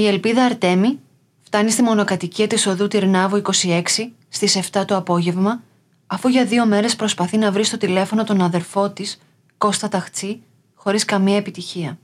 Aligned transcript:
Η 0.00 0.06
Ελπίδα 0.06 0.44
Αρτέμι 0.44 0.98
φτάνει 1.40 1.70
στη 1.70 1.82
μονοκατοικία 1.82 2.46
της 2.46 2.66
οδού 2.66 2.88
Τυρνάβου 2.88 3.42
26 3.62 3.82
στις 4.28 4.70
7 4.72 4.84
το 4.86 4.96
απόγευμα, 4.96 5.62
αφού 6.06 6.28
για 6.28 6.44
δύο 6.44 6.66
μέρες 6.66 6.96
προσπαθεί 6.96 7.36
να 7.36 7.52
βρει 7.52 7.64
στο 7.64 7.76
τηλέφωνο 7.76 8.24
τον 8.24 8.40
αδερφό 8.42 8.90
της, 8.90 9.20
Κώστα 9.58 9.88
Ταχτσί, 9.88 10.42
χωρίς 10.74 11.04
καμία 11.04 11.36
επιτυχία. 11.36 11.98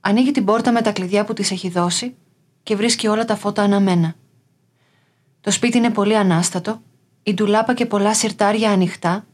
Ανοίγει 0.00 0.30
την 0.30 0.44
πόρτα 0.44 0.72
με 0.72 0.80
τα 0.80 0.92
κλειδιά 0.92 1.24
που 1.24 1.32
της 1.32 1.50
έχει 1.50 1.68
δώσει 1.68 2.14
και 2.62 2.76
βρίσκει 2.76 3.06
όλα 3.06 3.24
τα 3.24 3.36
φώτα 3.36 3.62
αναμένα. 3.62 4.14
Το 5.40 5.50
σπίτι 5.50 5.78
είναι 5.78 5.90
πολύ 5.90 6.16
ανάστατο, 6.16 6.82
η 7.22 7.34
ντουλάπα 7.34 7.74
και 7.74 7.86
πολλά 7.86 8.14
σιρτάρια 8.14 8.70
ανοιχτά, 8.70 9.26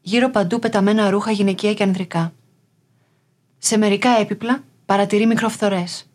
γύρω 0.00 0.30
παντού 0.30 0.58
πεταμένα 0.58 1.10
ρούχα 1.10 1.30
γυναικεία 1.30 1.74
και 1.74 1.82
ανδρικά. 1.82 2.32
Σε 3.58 3.76
μερικά 3.76 4.10
έπιπλα 4.10 4.64
παρατηρεί 4.86 5.26
μικροφθορές. 5.26 6.06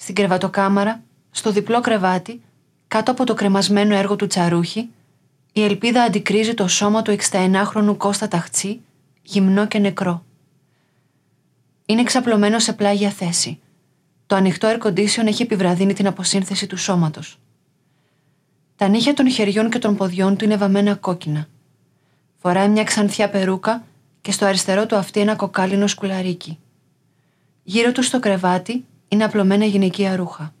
Στην 0.00 0.14
κρεβατοκάμαρα, 0.14 1.02
στο 1.30 1.50
διπλό 1.52 1.80
κρεβάτι, 1.80 2.40
κάτω 2.88 3.10
από 3.10 3.24
το 3.24 3.34
κρεμασμένο 3.34 3.94
έργο 3.94 4.16
του 4.16 4.26
Τσαρούχη, 4.26 4.88
η 5.52 5.64
ελπίδα 5.64 6.02
αντικρίζει 6.02 6.54
το 6.54 6.68
σώμα 6.68 7.02
του 7.02 7.16
61χρονου 7.30 7.94
Κώστα 7.96 8.28
Ταχτσί, 8.28 8.80
γυμνό 9.22 9.66
και 9.66 9.78
νεκρό. 9.78 10.24
Είναι 11.86 12.02
ξαπλωμένο 12.02 12.58
σε 12.58 12.72
πλάγια 12.72 13.10
θέση. 13.10 13.58
Το 14.26 14.36
ανοιχτό 14.36 14.68
air 14.68 14.86
condition 14.86 15.26
έχει 15.26 15.42
επιβραδύνει 15.42 15.92
την 15.92 16.06
αποσύνθεση 16.06 16.66
του 16.66 16.76
σώματος. 16.76 17.38
Τα 18.76 18.88
νύχια 18.88 19.14
των 19.14 19.30
χεριών 19.30 19.70
και 19.70 19.78
των 19.78 19.96
ποδιών 19.96 20.36
του 20.36 20.44
είναι 20.44 20.56
βαμμένα 20.56 20.94
κόκκινα. 20.94 21.48
Φοράει 22.38 22.68
μια 22.68 22.84
ξανθιά 22.84 23.30
περούκα 23.30 23.84
και 24.20 24.32
στο 24.32 24.46
αριστερό 24.46 24.86
του 24.86 24.96
αυτή 24.96 25.20
ένα 25.20 25.36
κοκάλινο 25.36 25.86
σκουλαρίκι. 25.86 26.58
Γύρω 27.62 27.92
του 27.92 28.02
στο 28.02 28.20
κρεβάτι 28.20 28.84
είναι 29.08 29.24
απλωμένα 29.24 29.64
γυναικεία 29.64 30.16
ρούχα. 30.16 30.54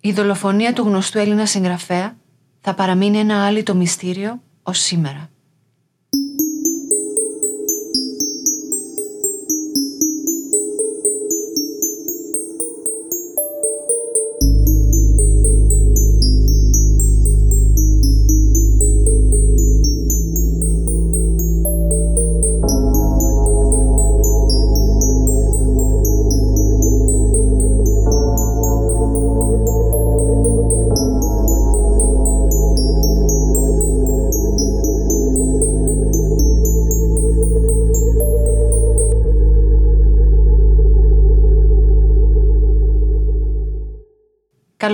Η 0.00 0.12
δολοφονία 0.12 0.72
του 0.72 0.82
γνωστού 0.82 1.18
Έλληνα 1.18 1.46
συγγραφέα 1.46 2.16
θα 2.60 2.74
παραμείνει 2.74 3.18
ένα 3.18 3.44
άλυτο 3.44 3.74
μυστήριο 3.74 4.42
ως 4.62 4.78
σήμερα. 4.78 5.28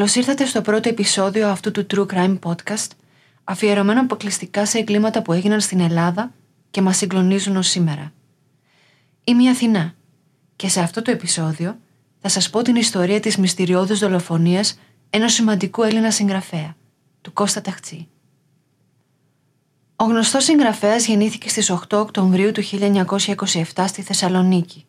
Καλώς 0.00 0.14
ήρθατε 0.14 0.46
στο 0.46 0.62
πρώτο 0.62 0.88
επεισόδιο 0.88 1.48
αυτού 1.48 1.70
του 1.70 1.86
True 1.90 2.06
Crime 2.06 2.38
Podcast, 2.38 2.88
αφιερωμένο 3.44 4.00
αποκλειστικά 4.00 4.66
σε 4.66 4.78
εγκλήματα 4.78 5.22
που 5.22 5.32
έγιναν 5.32 5.60
στην 5.60 5.80
Ελλάδα 5.80 6.32
και 6.70 6.80
μας 6.80 6.96
συγκλονίζουν 6.96 7.56
ως 7.56 7.68
σήμερα. 7.68 8.12
Είμαι 9.24 9.42
η 9.42 9.48
Αθηνά 9.48 9.94
και 10.56 10.68
σε 10.68 10.80
αυτό 10.80 11.02
το 11.02 11.10
επεισόδιο 11.10 11.78
θα 12.20 12.28
σας 12.28 12.50
πω 12.50 12.62
την 12.62 12.76
ιστορία 12.76 13.20
της 13.20 13.36
μυστηριώδους 13.36 13.98
δολοφονίας 13.98 14.78
ενός 15.10 15.32
σημαντικού 15.32 15.82
Έλληνα 15.82 16.10
συγγραφέα, 16.10 16.76
του 17.20 17.32
Κώστα 17.32 17.60
Ταχτσί. 17.60 18.08
Ο 19.96 20.04
γνωστός 20.04 20.44
συγγραφέας 20.44 21.06
γεννήθηκε 21.06 21.48
στις 21.48 21.70
8 21.70 21.98
Οκτωβρίου 21.98 22.52
του 22.52 22.62
1927 22.62 23.84
στη 23.86 24.02
Θεσσαλονίκη. 24.02 24.84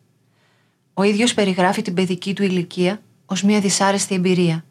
Ο 0.94 1.02
ίδιος 1.02 1.34
περιγράφει 1.34 1.82
την 1.82 1.94
παιδική 1.94 2.34
του 2.34 2.42
ηλικία 2.42 3.02
ως 3.26 3.42
μια 3.42 3.60
δυσάρεστη 3.60 4.14
εμπειρία 4.14 4.64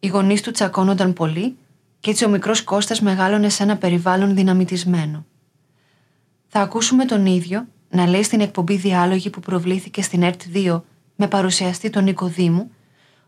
οι 0.00 0.06
γονείς 0.06 0.42
του 0.42 0.50
τσακώνονταν 0.50 1.12
πολύ 1.12 1.56
και 2.00 2.10
έτσι 2.10 2.24
ο 2.24 2.28
μικρός 2.28 2.62
Κώστας 2.62 3.00
μεγάλωνε 3.00 3.48
σε 3.48 3.62
ένα 3.62 3.76
περιβάλλον 3.76 4.34
δυναμητισμένο. 4.34 5.26
Θα 6.48 6.60
ακούσουμε 6.60 7.04
τον 7.04 7.26
ίδιο 7.26 7.66
να 7.90 8.06
λέει 8.06 8.22
στην 8.22 8.40
εκπομπή 8.40 8.76
Διάλογη 8.76 9.30
που 9.30 9.40
προβλήθηκε 9.40 10.02
στην 10.02 10.22
ΕΡΤ 10.22 10.42
2 10.54 10.82
με 11.16 11.28
παρουσιαστή 11.28 11.90
τον 11.90 12.04
Νίκο 12.04 12.26
Δήμου 12.26 12.70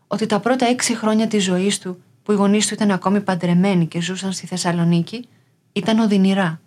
ότι 0.07 0.25
τα 0.25 0.39
πρώτα 0.39 0.65
έξι 0.65 0.95
χρόνια 0.95 1.27
της 1.27 1.43
ζωής 1.43 1.79
του 1.79 2.03
που 2.23 2.31
οι 2.31 2.35
γονείς 2.35 2.67
του 2.67 2.73
ήταν 2.73 2.91
ακόμη 2.91 3.21
παντρεμένοι 3.21 3.87
και 3.87 4.01
ζούσαν 4.01 4.31
στη 4.31 4.47
Θεσσαλονίκη 4.47 5.27
ήταν 5.73 5.99
οδυνηρά. 5.99 6.61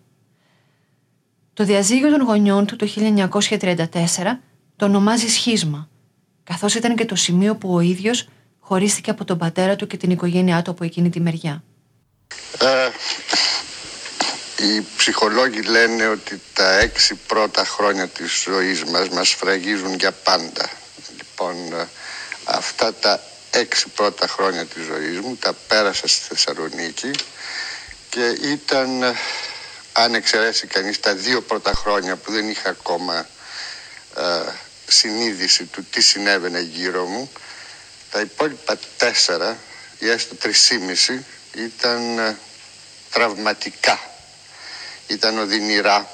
Το 1.53 1.65
διαζύγιο 1.65 2.11
των 2.11 2.21
γονιών 2.21 2.67
του 2.67 2.77
το 2.77 2.87
1934 3.49 3.87
το 4.77 4.85
ονομάζει 4.85 5.29
σχίσμα, 5.29 5.89
καθώς 6.45 6.75
ήταν 6.75 6.97
και 6.97 7.05
το 7.05 7.15
σημείο 7.15 7.57
που 7.57 7.75
ο 7.75 7.81
ίδιος 7.81 8.29
χωρίστηκε 8.69 9.11
από 9.11 9.25
τον 9.25 9.39
πατέρα 9.39 9.77
του 9.77 9.87
και 9.87 9.97
την 9.97 10.11
οικογένειά 10.11 10.63
του 10.63 10.71
από 10.71 10.85
εκείνη 10.85 11.11
τη 11.11 11.21
μεριά. 11.21 11.63
Ε, 12.59 12.89
οι 14.65 14.87
ψυχολόγοι 14.97 15.61
λένε 15.61 16.07
ότι 16.07 16.41
τα 16.53 16.79
έξι 16.79 17.15
πρώτα 17.15 17.65
χρόνια 17.65 18.09
της 18.09 18.43
ζωής 18.43 18.85
μας 18.85 19.09
μας 19.09 19.31
φραγίζουν 19.31 19.95
για 19.95 20.13
πάντα. 20.13 20.71
Λοιπόν, 21.17 21.55
ε, 21.73 21.89
αυτά 22.45 22.95
τα 22.95 23.21
έξι 23.51 23.89
πρώτα 23.89 24.27
χρόνια 24.27 24.65
της 24.65 24.85
ζωής 24.85 25.21
μου 25.21 25.37
τα 25.37 25.53
πέρασα 25.69 26.09
στη 26.09 26.27
Θεσσαλονίκη 26.29 27.11
και 28.09 28.27
ήταν, 28.43 29.03
ε, 29.03 29.15
αν 29.93 30.15
εξαιρέσει 30.15 30.67
κανείς 30.67 31.01
τα 31.01 31.15
δύο 31.15 31.43
πρώτα 31.43 31.73
χρόνια 31.73 32.17
που 32.17 32.33
δεν 32.33 32.49
είχα 32.49 32.69
ακόμα 32.69 33.27
ε, 34.17 34.23
συνείδηση 34.87 35.65
του 35.65 35.85
τι 35.91 36.03
συνέβαινε 36.03 36.61
γύρω 36.61 37.05
μου, 37.05 37.31
τα 38.17 38.23
υπόλοιπα 38.23 38.79
τέσσερα 38.97 39.59
ή 39.99 40.11
έστω 40.11 40.35
τρισήμιση 40.35 41.25
ήταν 41.55 42.19
ε, 42.19 42.39
τραυματικά, 43.11 44.01
ήταν 45.07 45.39
οδυνηρά. 45.39 46.11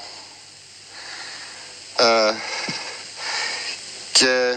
Ε, 1.96 2.34
και 4.12 4.56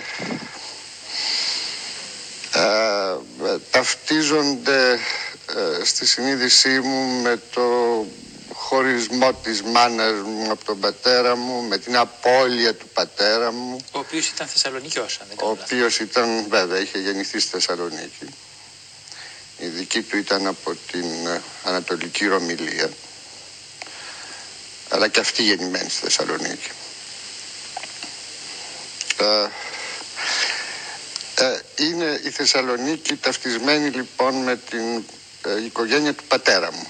ε, 2.53 3.16
ταυτίζονται 3.72 4.91
ε, 5.56 5.83
στη 5.83 6.06
συνείδησή 6.06 6.79
μου 6.79 7.22
με 7.22 7.41
το 7.53 7.62
χωρισμό 8.65 9.33
της 9.33 9.61
μάνας 9.61 10.21
μου 10.21 10.51
από 10.51 10.65
τον 10.65 10.79
πατέρα 10.79 11.35
μου, 11.35 11.61
με 11.61 11.77
την 11.77 11.97
απώλεια 11.97 12.75
του 12.75 12.87
πατέρα 12.87 13.51
μου. 13.51 13.77
Ο 13.91 13.99
οποίος 13.99 14.27
ήταν 14.27 14.47
Θεσσαλονίκιος, 14.47 15.19
αν 15.21 15.27
δεν 15.27 15.37
Ο 15.47 15.49
οποίος 15.49 15.99
ήταν, 15.99 16.45
βέβαια, 16.49 16.79
είχε 16.79 16.97
γεννηθεί 16.99 17.39
στη 17.39 17.49
Θεσσαλονίκη. 17.49 18.25
Η 19.57 19.65
δική 19.65 20.01
του 20.01 20.17
ήταν 20.17 20.47
από 20.47 20.75
την 20.91 21.27
ε, 21.27 21.41
Ανατολική 21.63 22.25
Ρωμιλία. 22.25 22.89
Αλλά 24.89 25.07
και 25.07 25.19
αυτή 25.19 25.43
γεννημένη 25.43 25.89
στη 25.89 25.99
Θεσσαλονίκη. 25.99 26.69
Ε, 29.19 29.47
ε, 31.45 31.59
είναι 31.75 32.19
η 32.23 32.29
Θεσσαλονίκη 32.29 33.15
ταυτισμένη 33.15 33.89
λοιπόν 33.89 34.35
με 34.35 34.55
την 34.69 35.03
οικογένεια 35.65 36.13
του 36.13 36.23
πατέρα 36.23 36.71
μου 36.71 36.87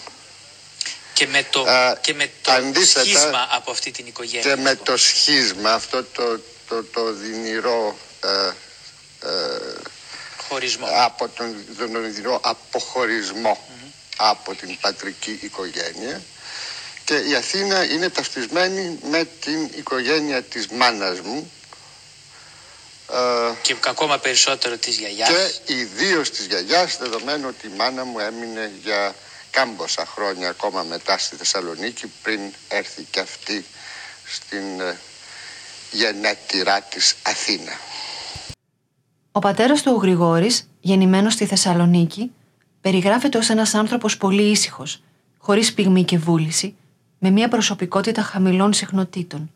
και 1.15 1.27
με 1.27 1.45
το, 1.49 1.65
και 2.01 2.13
με 2.13 2.29
το 2.41 2.85
σχίσμα 2.85 3.47
από 3.51 3.71
αυτή 3.71 3.91
την 3.91 4.07
οικογένεια. 4.07 4.55
Και 4.55 4.61
με 4.61 4.75
το 4.75 4.97
σχίσμα, 4.97 5.73
αυτό 5.73 6.03
το, 6.03 6.39
το, 6.67 6.83
το 6.83 7.13
δυνηρό 7.13 7.97
ε, 8.23 8.51
ε, 9.27 9.75
χωρισμό. 10.47 10.87
Από 10.91 11.29
τον, 11.29 11.55
τον 11.77 12.11
δυνηρό 12.11 12.39
αποχωρισμό 12.43 13.67
από 14.17 14.55
την 14.55 14.77
πατρική 14.81 15.39
οικογένεια 15.41 16.21
και 17.05 17.15
η 17.15 17.35
Αθήνα 17.35 17.83
είναι 17.83 18.09
ταυτισμένη 18.09 18.99
με 19.09 19.27
την 19.39 19.69
οικογένεια 19.75 20.43
της 20.43 20.67
μάνας 20.67 21.19
μου 21.19 21.51
ε, 23.11 23.53
και 23.61 23.75
ακόμα 23.85 24.19
περισσότερο 24.19 24.77
της 24.77 24.97
γιαγιάς 24.97 25.29
και 25.65 25.73
ιδίως 25.73 26.29
της 26.29 26.45
γιαγιάς 26.45 26.97
δεδομένου 26.97 27.47
ότι 27.47 27.67
η 27.67 27.71
μάνα 27.77 28.03
μου 28.03 28.19
έμεινε 28.19 28.71
για 28.83 29.15
κάμποσα 29.55 30.05
χρόνια 30.05 30.49
ακόμα 30.49 30.83
μετά 30.83 31.17
στη 31.17 31.35
Θεσσαλονίκη 31.35 32.11
πριν 32.23 32.39
έρθει 32.67 33.03
και 33.11 33.19
αυτή 33.19 33.65
στην 34.25 34.79
ε, 34.79 34.97
γενέτειρά 35.91 36.81
της 36.81 37.15
Αθήνα. 37.25 37.71
Ο 39.31 39.39
πατέρας 39.39 39.81
του 39.81 39.91
ο 39.95 39.97
Γρηγόρης, 39.97 40.69
γεννημένος 40.79 41.33
στη 41.33 41.45
Θεσσαλονίκη, 41.45 42.31
περιγράφεται 42.81 43.37
ως 43.37 43.49
ένας 43.49 43.73
άνθρωπος 43.73 44.17
πολύ 44.17 44.43
ήσυχος, 44.43 45.03
χωρίς 45.37 45.73
πυγμή 45.73 46.03
και 46.03 46.17
βούληση, 46.17 46.75
με 47.19 47.29
μια 47.29 47.47
προσωπικότητα 47.47 48.21
χαμηλών 48.21 48.73
συχνοτήτων. 48.73 49.51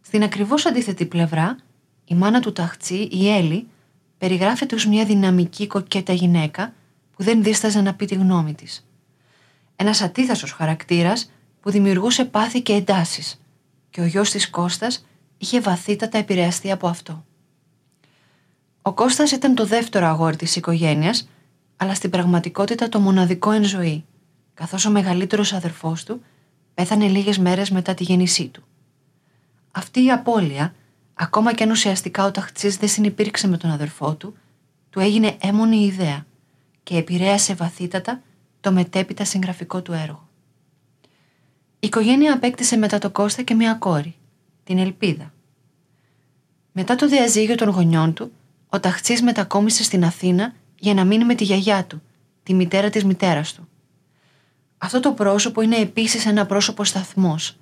Στην 0.00 0.22
ακριβώς 0.22 0.66
αντίθετη 0.66 1.06
πλευρά, 1.06 1.56
η 2.04 2.14
μάνα 2.14 2.40
του 2.40 2.52
ταχτσί, 2.52 3.08
η 3.12 3.30
Έλλη, 3.30 3.66
περιγράφεται 4.18 4.74
ως 4.74 4.86
μια 4.86 5.04
δυναμική 5.04 5.66
κοκέτα 5.66 6.12
γυναίκα 6.12 6.72
που 7.16 7.22
δεν 7.22 7.42
δίσταζε 7.42 7.80
να 7.80 7.94
πει 7.94 8.06
τη 8.06 8.14
γνώμη 8.14 8.54
της. 8.54 8.86
Ένας 9.76 10.00
ατίθασος 10.00 10.52
χαρακτήρας 10.52 11.30
που 11.60 11.70
δημιουργούσε 11.70 12.24
πάθη 12.24 12.62
και 12.62 12.72
εντάσεις 12.72 13.40
και 13.90 14.00
ο 14.00 14.04
γιος 14.04 14.30
της 14.30 14.50
Κώστας 14.50 15.06
είχε 15.38 15.60
βαθύτατα 15.60 16.18
επηρεαστεί 16.18 16.70
από 16.70 16.88
αυτό. 16.88 17.24
Ο 18.82 18.92
Κώστας 18.92 19.30
ήταν 19.30 19.54
το 19.54 19.66
δεύτερο 19.66 20.06
αγόρι 20.06 20.36
της 20.36 20.56
οικογένειας, 20.56 21.28
αλλά 21.76 21.94
στην 21.94 22.10
πραγματικότητα 22.10 22.88
το 22.88 23.00
μοναδικό 23.00 23.50
εν 23.50 23.64
ζωή, 23.64 24.04
καθώς 24.54 24.84
ο 24.84 24.90
μεγαλύτερος 24.90 25.52
αδερφός 25.52 26.04
του 26.04 26.22
πέθανε 26.74 27.08
λίγες 27.08 27.38
μέρες 27.38 27.70
μετά 27.70 27.94
τη 27.94 28.04
γέννησή 28.04 28.48
του. 28.48 28.62
Αυτή 29.70 30.04
η 30.04 30.10
απώλεια, 30.10 30.74
ακόμα 31.14 31.54
και 31.54 31.62
αν 31.62 31.70
ουσιαστικά 31.70 32.24
ο 32.24 32.30
Ταχτσής 32.30 32.76
δεν 32.76 32.88
συνυπήρξε 32.88 33.48
με 33.48 33.56
τον 33.56 33.70
αδερφό 33.70 34.14
του, 34.14 34.36
του 34.90 35.00
έγινε 35.00 35.36
έμονη 35.40 35.84
ιδέα 35.84 36.24
και 36.84 36.96
επηρέασε 36.96 37.54
βαθύτατα 37.54 38.22
το 38.60 38.72
μετέπειτα 38.72 39.24
συγγραφικό 39.24 39.82
του 39.82 39.92
έργο. 39.92 40.28
Η 41.80 41.86
οικογένεια 41.86 42.32
απέκτησε 42.32 42.76
μετά 42.76 42.98
το 42.98 43.10
Κώστα 43.10 43.42
και 43.42 43.54
μια 43.54 43.74
κόρη, 43.74 44.14
την 44.64 44.78
Ελπίδα. 44.78 45.32
Μετά 46.72 46.94
το 46.94 47.08
διαζύγιο 47.08 47.54
των 47.54 47.68
γονιών 47.68 48.14
του, 48.14 48.32
ο 48.68 48.80
Ταχτσής 48.80 49.22
μετακόμισε 49.22 49.82
στην 49.82 50.04
Αθήνα 50.04 50.54
για 50.78 50.94
να 50.94 51.04
μείνει 51.04 51.24
με 51.24 51.34
τη 51.34 51.44
γιαγιά 51.44 51.84
του, 51.84 52.02
τη 52.42 52.54
μητέρα 52.54 52.90
της 52.90 53.04
μητέρας 53.04 53.52
του. 53.52 53.68
Αυτό 54.78 55.00
το 55.00 55.12
πρόσωπο 55.12 55.60
είναι 55.60 55.76
επίσης 55.76 56.26
ένα 56.26 56.46
πρόσωπο 56.46 56.84
σταθμός, 56.84 57.56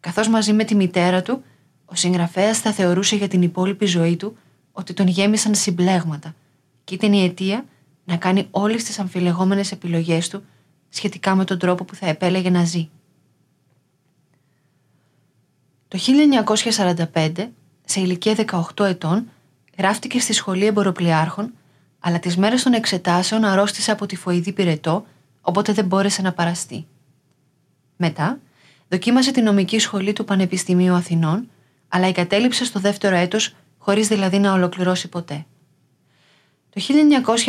καθώς 0.00 0.28
μαζί 0.28 0.52
με 0.52 0.64
τη 0.64 0.74
μητέρα 0.74 1.22
του, 1.22 1.42
ο 1.84 1.94
συγγραφέας 1.94 2.58
θα 2.58 2.72
θεωρούσε 2.72 3.16
για 3.16 3.28
την 3.28 3.42
υπόλοιπη 3.42 3.86
ζωή 3.86 4.16
του 4.16 4.36
ότι 4.72 4.92
τον 4.92 5.06
γέμισαν 5.06 5.54
συμπλέγματα 5.54 6.34
και 6.84 6.94
ήταν 6.94 7.12
η 7.12 7.24
αιτία 7.24 7.64
να 8.06 8.16
κάνει 8.16 8.46
όλες 8.50 8.84
τις 8.84 8.98
αμφιλεγόμενες 8.98 9.72
επιλογές 9.72 10.28
του 10.28 10.44
σχετικά 10.88 11.34
με 11.34 11.44
τον 11.44 11.58
τρόπο 11.58 11.84
που 11.84 11.94
θα 11.94 12.06
επέλεγε 12.06 12.50
να 12.50 12.64
ζει. 12.64 12.88
Το 15.88 15.98
1945, 17.12 17.48
σε 17.84 18.00
ηλικία 18.00 18.34
18 18.76 18.84
ετών, 18.84 19.28
γράφτηκε 19.78 20.20
στη 20.20 20.32
σχολή 20.32 20.64
εμποροπλιάρχων, 20.66 21.52
αλλά 21.98 22.18
τις 22.18 22.36
μέρες 22.36 22.62
των 22.62 22.72
εξετάσεων 22.72 23.44
αρρώστησε 23.44 23.90
από 23.90 24.06
τη 24.06 24.16
φοηδή 24.16 24.52
πυρετό, 24.52 25.06
οπότε 25.40 25.72
δεν 25.72 25.84
μπόρεσε 25.84 26.22
να 26.22 26.32
παραστεί. 26.32 26.86
Μετά, 27.96 28.38
δοκίμασε 28.88 29.30
τη 29.30 29.42
νομική 29.42 29.78
σχολή 29.78 30.12
του 30.12 30.24
Πανεπιστημίου 30.24 30.94
Αθηνών, 30.94 31.48
αλλά 31.88 32.06
εγκατέλειψε 32.06 32.64
στο 32.64 32.80
δεύτερο 32.80 33.16
έτος, 33.16 33.54
χωρίς 33.78 34.08
δηλαδή 34.08 34.38
να 34.38 34.52
ολοκληρώσει 34.52 35.08
ποτέ. 35.08 35.44
Το 36.76 36.82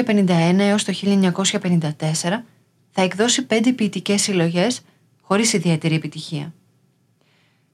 1951 0.06 0.56
έως 0.57 0.83
το 0.83 0.94
1954 1.03 1.89
θα 2.89 3.01
εκδώσει 3.01 3.45
πέντε 3.45 3.71
ποιητικέ 3.71 4.18
συλλογές 4.18 4.81
χωρίς 5.21 5.53
ιδιαίτερη 5.53 5.95
επιτυχία. 5.95 6.53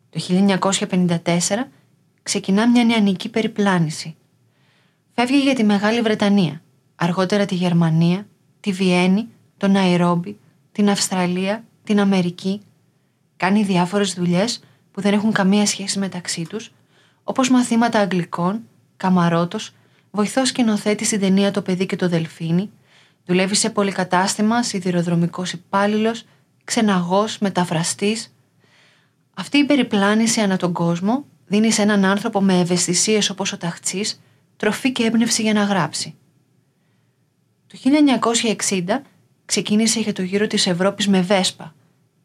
Το 0.09 0.19
1954 0.19 1.17
ξεκινά 2.23 2.69
μια 2.69 2.83
νεανική 2.83 3.29
περιπλάνηση. 3.29 4.15
Φεύγει 5.13 5.38
για 5.38 5.55
τη 5.55 5.63
Μεγάλη 5.63 6.01
Βρετανία, 6.01 6.61
αργότερα 6.95 7.45
τη 7.45 7.55
Γερμανία, 7.55 8.27
τη 8.59 8.71
Βιέννη, 8.71 9.27
τον 9.57 9.71
Ναϊρόμπι, 9.71 10.39
την 10.71 10.89
Αυστραλία, 10.89 11.63
την 11.83 12.00
Αμερική. 12.00 12.61
Κάνει 13.38 13.63
διάφορες 13.63 14.13
δουλειές 14.13 14.63
που 14.91 15.01
δεν 15.01 15.13
έχουν 15.13 15.31
καμία 15.31 15.65
σχέση 15.65 16.00
μεταξύ 16.00 16.45
τους, 16.50 16.71
όπως 17.23 17.50
μαθήματα 17.50 18.00
αγγλικών, 18.00 18.61
καμαρότος, 18.97 19.73
βοηθός 20.15 20.48
σκηνοθέτης 20.48 21.07
στην 21.07 21.19
ταινία 21.19 21.51
«Το 21.51 21.62
παιδί 21.62 21.86
και 21.86 21.95
το 21.95 22.10
δελφίνι», 22.10 22.69
δουλεύει 23.25 23.56
σε 23.56 23.69
πολυκατάστημα, 23.69 24.63
σιδηροδρομικός 24.63 25.51
υπάλληλος, 25.54 26.25
ξεναγός, 26.63 27.38
μεταφραστής. 27.39 28.36
Αυτή 29.33 29.57
η 29.57 29.65
περιπλάνηση 29.65 30.42
ανά 30.42 30.57
τον 30.57 30.74
κόσμο 30.74 31.25
δίνει 31.45 31.71
σε 31.71 31.81
έναν 31.81 32.06
άνθρωπο 32.06 32.42
με 32.42 32.60
ευαισθησίες 32.60 33.30
όπως 33.30 33.54
ο 33.54 33.57
ταχτσής 33.57 34.21
τροφή 34.57 34.92
και 34.92 35.04
έμπνευση 35.04 35.42
για 35.42 35.54
να 35.54 35.63
γράψει. 35.63 36.15
Το 37.68 37.77
1960 37.77 39.01
ξεκίνησε 39.45 40.00
για 40.00 40.13
το 40.13 40.21
γύρο 40.21 40.48
της 40.48 40.68
Ευρώπης 40.68 41.07
με 41.07 41.21
Βέσπα, 41.21 41.75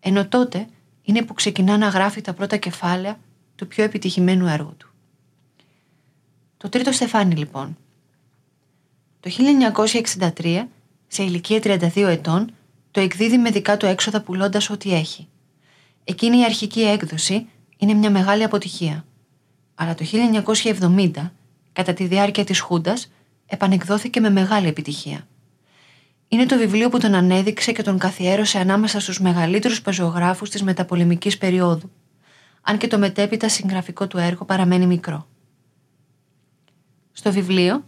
ενώ 0.00 0.29
τότε 0.29 0.67
είναι 1.02 1.23
που 1.23 1.35
ξεκινά 1.35 1.76
να 1.76 1.88
γράφει 1.88 2.20
τα 2.20 2.32
πρώτα 2.32 2.56
κεφάλαια 2.56 3.19
του 3.55 3.67
πιο 3.67 3.85
επιτυχημένου 3.85 4.46
έργου 4.46 4.75
του. 4.76 4.88
Το 6.58 6.69
τρίτο 6.69 6.93
στεφάνι 6.93 7.34
λοιπόν. 7.34 7.76
Το 9.20 9.31
1963, 10.34 10.64
σε 11.06 11.22
ηλικία 11.22 11.60
32 11.62 11.96
ετών, 11.96 12.50
το 12.90 13.00
εκδίδει 13.00 13.38
με 13.38 13.50
δικά 13.50 13.76
του 13.76 13.87
έξοδα 13.87 14.22
πουλώντας 14.22 14.70
ό,τι 14.70 14.94
έχει. 14.94 15.28
Εκείνη 16.05 16.38
η 16.38 16.44
αρχική 16.44 16.81
έκδοση 16.81 17.46
είναι 17.76 17.94
μια 17.94 18.10
μεγάλη 18.10 18.43
αποτυχία. 18.43 19.05
Αλλά 19.75 19.94
το 19.94 20.05
1970, 20.05 21.10
κατά 21.72 21.93
τη 21.93 22.05
διάρκεια 22.06 22.44
της 22.44 22.61
Χούντας, 22.61 23.11
επανεκδόθηκε 23.46 24.20
με 24.20 24.31
μεγάλη 24.31 24.66
επιτυχία. 24.66 25.26
Είναι 26.28 26.46
το 26.46 26.56
βιβλίο 26.56 26.88
που 26.88 26.99
τον 26.99 27.14
ανέδειξε 27.14 27.72
και 27.72 27.82
τον 27.82 27.99
καθιέρωσε 27.99 28.58
ανάμεσα 28.58 29.00
στους 29.00 29.20
μεγαλύτερους 29.20 29.82
πεζογράφους 29.82 30.50
της 30.50 30.62
μεταπολεμικής 30.62 31.38
περίοδου, 31.38 31.90
αν 32.62 32.78
και 32.78 32.87
το 32.87 32.99
μετέπειτα 32.99 33.49
συγγραφικό 33.49 34.06
του 34.06 34.19
έργο 34.19 34.44
παραμένει 34.44 34.87
μικρό. 34.87 35.26
Στο 37.19 37.32
βιβλίο, 37.32 37.85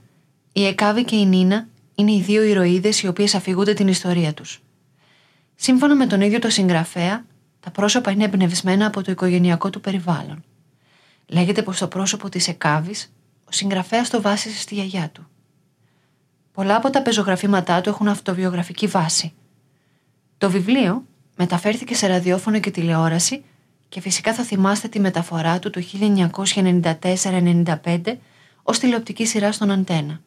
η 0.52 0.66
Εκάβη 0.66 1.04
και 1.04 1.16
η 1.16 1.26
Νίνα 1.26 1.68
είναι 1.94 2.12
οι 2.12 2.20
δύο 2.20 2.42
ηρωίδες 2.42 3.02
οι 3.02 3.06
οποίες 3.06 3.34
αφηγούνται 3.34 3.72
την 3.72 3.88
ιστορία 3.88 4.34
τους. 4.34 4.62
Σύμφωνα 5.54 5.94
με 5.94 6.06
τον 6.06 6.20
ίδιο 6.20 6.38
το 6.38 6.50
συγγραφέα, 6.50 7.24
τα 7.60 7.70
πρόσωπα 7.70 8.10
είναι 8.10 8.24
εμπνευσμένα 8.24 8.86
από 8.86 9.02
το 9.02 9.10
οικογενειακό 9.10 9.70
του 9.70 9.80
περιβάλλον. 9.80 10.44
Λέγεται 11.26 11.62
πως 11.62 11.78
το 11.78 11.88
πρόσωπο 11.88 12.28
της 12.28 12.48
Εκάβης, 12.48 13.12
ο 13.44 13.52
συγγραφέας 13.52 14.10
το 14.10 14.20
βάσισε 14.20 14.58
στη 14.60 14.74
γιαγιά 14.74 15.08
του. 15.08 15.26
Πολλά 16.52 16.76
από 16.76 16.90
τα 16.90 17.02
πεζογραφήματά 17.02 17.80
του 17.80 17.88
έχουν 17.88 18.08
αυτοβιογραφική 18.08 18.86
βάση. 18.86 19.32
Το 20.38 20.50
βιβλίο 20.50 21.04
μεταφέρθηκε 21.36 21.94
σε 21.94 22.06
ραδιόφωνο 22.06 22.60
και 22.60 22.70
τηλεόραση 22.70 23.44
και 23.88 24.00
φυσικά 24.00 24.34
θα 24.34 24.42
θυμάστε 24.42 24.88
τη 24.88 25.00
μεταφορά 25.00 25.58
του 25.58 25.70
το 25.70 25.82
1994-95 27.82 28.16
ως 28.62 28.78
τηλεοπτική 28.78 29.26
σειρά 29.26 29.52
στον 29.52 29.70
Αντένα. 29.70 30.20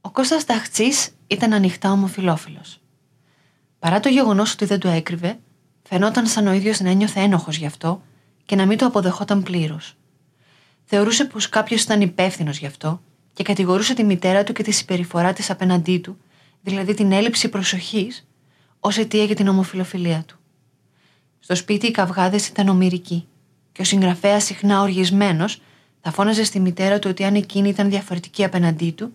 Ο 0.00 0.10
Κώστας 0.10 0.44
Ταχτσής 0.44 1.10
ήταν 1.26 1.52
ανοιχτά 1.52 1.92
ομοφιλόφιλος. 1.92 2.80
Παρά 3.78 4.00
το 4.00 4.08
γεγονός 4.08 4.52
ότι 4.52 4.64
δεν 4.64 4.80
το 4.80 4.88
έκρυβε, 4.88 5.38
φαινόταν 5.82 6.26
σαν 6.26 6.46
ο 6.46 6.52
ίδιος 6.52 6.80
να 6.80 6.90
ένιωθε 6.90 7.20
ένοχος 7.20 7.56
γι' 7.56 7.66
αυτό 7.66 8.02
και 8.44 8.56
να 8.56 8.66
μην 8.66 8.78
το 8.78 8.86
αποδεχόταν 8.86 9.42
πλήρως. 9.42 9.96
Θεωρούσε 10.84 11.24
πως 11.24 11.48
κάποιος 11.48 11.82
ήταν 11.82 12.00
υπεύθυνος 12.00 12.58
γι' 12.58 12.66
αυτό 12.66 13.00
και 13.32 13.42
κατηγορούσε 13.42 13.94
τη 13.94 14.04
μητέρα 14.04 14.44
του 14.44 14.52
και 14.52 14.62
τη 14.62 14.70
συμπεριφορά 14.70 15.32
της 15.32 15.50
απέναντί 15.50 15.98
του, 15.98 16.18
δηλαδή 16.62 16.94
την 16.94 17.12
έλλειψη 17.12 17.48
προσοχής, 17.48 18.26
ως 18.80 18.98
αιτία 18.98 19.24
για 19.24 19.34
την 19.34 19.48
ομοφιλοφιλία 19.48 20.24
του. 20.26 20.38
Στο 21.38 21.54
σπίτι 21.54 21.86
οι 21.86 21.90
καυγάδες 21.90 22.48
ήταν 22.48 22.68
ομοιρικοί 22.68 23.26
και 23.72 23.82
ο 23.82 23.84
συγγραφέας 23.84 24.44
συχνά 24.44 24.80
οργισμένος 24.80 25.60
θα 26.08 26.14
φώναζε 26.14 26.44
στη 26.44 26.60
μητέρα 26.60 26.98
του 26.98 27.10
ότι 27.10 27.24
αν 27.24 27.34
εκείνη 27.34 27.68
ήταν 27.68 27.88
διαφορετική 27.88 28.44
απέναντί 28.44 28.90
του, 28.90 29.12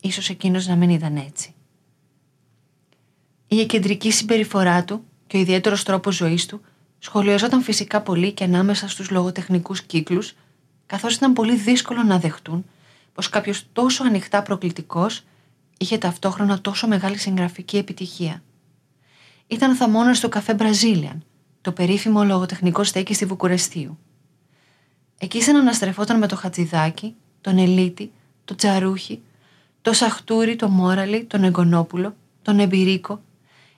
ίσως 0.00 0.28
εκείνος 0.28 0.66
να 0.66 0.76
μην 0.76 0.90
ήταν 0.90 1.16
έτσι. 1.16 1.54
Η 3.46 3.60
εκεντρική 3.60 4.10
συμπεριφορά 4.10 4.84
του 4.84 5.04
και 5.26 5.36
ο 5.36 5.40
ιδιαίτερος 5.40 5.82
τρόπος 5.82 6.14
ζωής 6.14 6.46
του 6.46 6.60
σχολιαζόταν 6.98 7.62
φυσικά 7.62 8.00
πολύ 8.00 8.32
και 8.32 8.44
ανάμεσα 8.44 8.88
στους 8.88 9.10
λογοτεχνικούς 9.10 9.82
κύκλους, 9.82 10.34
καθώς 10.86 11.14
ήταν 11.14 11.32
πολύ 11.32 11.56
δύσκολο 11.56 12.02
να 12.02 12.18
δεχτούν 12.18 12.64
πως 13.12 13.28
κάποιος 13.28 13.66
τόσο 13.72 14.04
ανοιχτά 14.04 14.42
προκλητικός 14.42 15.24
είχε 15.78 15.98
ταυτόχρονα 15.98 16.60
τόσο 16.60 16.86
μεγάλη 16.86 17.18
συγγραφική 17.18 17.76
επιτυχία. 17.76 18.42
Ήταν 19.46 19.74
θαμώνας 19.74 20.16
στο 20.16 20.28
καφέ 20.28 20.54
Μπραζίλιαν, 20.54 21.24
το 21.60 21.72
περίφημο 21.72 22.24
λογοτεχνικό 22.24 22.84
στέκι 22.84 23.14
στη 23.14 23.24
Βουκουρεστίου. 23.24 23.98
Εκεί 25.22 25.42
συναναστρεφόταν 25.42 26.18
με 26.18 26.26
το 26.26 26.36
Χατζηδάκι, 26.36 27.14
τον 27.40 27.58
Ελύτη, 27.58 28.12
τον 28.44 28.56
Τσαρούχη, 28.56 29.22
το 29.82 29.92
Σαχτούρη, 29.92 30.56
τον 30.56 30.70
Μόραλι, 30.70 31.24
τον 31.24 31.44
Εγγονόπουλο, 31.44 32.16
τον 32.42 32.58
Εμπειρίκο, 32.58 33.22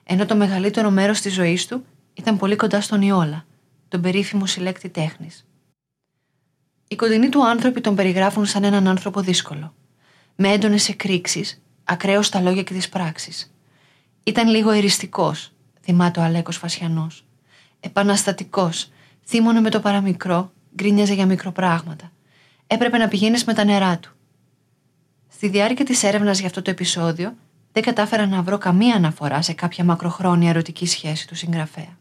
ενώ 0.03 0.25
το 0.25 0.35
μεγαλύτερο 0.35 0.89
μέρος 0.89 1.21
της 1.21 1.33
ζωής 1.33 1.65
του 1.67 1.85
ήταν 2.13 2.37
πολύ 2.37 2.55
κοντά 2.55 2.81
στον 2.81 3.01
Ιόλα, 3.01 3.45
τον 3.87 4.01
περίφημο 4.01 4.45
συλλέκτη 4.45 4.89
τέχνης. 4.89 5.45
Οι 6.87 6.95
κοντινοί 6.95 7.29
του 7.29 7.47
άνθρωποι 7.47 7.81
τον 7.81 7.95
περιγράφουν 7.95 8.45
σαν 8.45 8.63
έναν 8.63 8.87
άνθρωπο 8.87 9.21
δύσκολο, 9.21 9.73
με 10.35 10.51
έντονες 10.51 10.89
εκρήξεις, 10.89 11.61
ακραίο 11.83 12.21
στα 12.21 12.41
λόγια 12.41 12.63
και 12.63 12.73
τις 12.73 12.89
πράξεις. 12.89 13.53
Ήταν 14.23 14.47
λίγο 14.47 14.69
εριστικός, 14.69 15.51
θυμάται 15.81 16.19
ο 16.19 16.23
Αλέκος 16.23 16.57
Φασιανός. 16.57 17.25
Επαναστατικός, 17.79 18.89
θύμωνε 19.25 19.59
με 19.59 19.69
το 19.69 19.79
παραμικρό 19.79 20.53
γκρίνιαζε 20.75 21.13
για 21.13 21.25
μικροπράγματα. 21.25 22.11
έπρεπε 22.67 22.97
να 22.97 23.07
πηγαίνεις 23.07 23.43
με 23.43 23.53
τα 23.53 23.63
νερά 23.63 23.99
του. 23.99 24.15
Στη 25.27 25.47
διάρκεια 25.47 25.85
της 25.85 26.03
έρευνας 26.03 26.37
για 26.37 26.47
αυτό 26.47 26.61
το 26.61 26.69
επεισόδιο, 26.69 27.35
δεν 27.71 27.83
κατάφερα 27.83 28.25
να 28.25 28.41
βρω 28.41 28.57
καμία 28.57 28.95
αναφορά 28.95 29.41
σε 29.41 29.53
κάποια 29.53 29.83
μακροχρόνια 29.83 30.49
ερωτική 30.49 30.85
σχέση 30.85 31.27
του 31.27 31.35
συγγραφέα. 31.35 31.97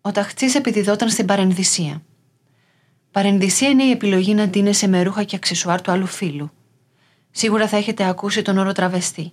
Ο 0.00 0.12
ταχτσή 0.12 0.46
επιδιδόταν 0.54 1.10
στην 1.10 1.26
παρενδυσία. 1.26 2.02
Παρενδυσία 3.10 3.68
είναι 3.68 3.82
η 3.82 3.90
επιλογή 3.90 4.34
να 4.34 4.48
ντύνεσαι 4.48 4.88
με 4.88 5.02
ρούχα 5.02 5.24
και 5.24 5.36
αξισουάρ 5.36 5.80
του 5.82 5.90
άλλου 5.90 6.06
φίλου. 6.06 6.50
Σίγουρα 7.30 7.68
θα 7.68 7.76
έχετε 7.76 8.04
ακούσει 8.04 8.42
τον 8.42 8.58
όρο 8.58 8.72
τραβεστή. 8.72 9.32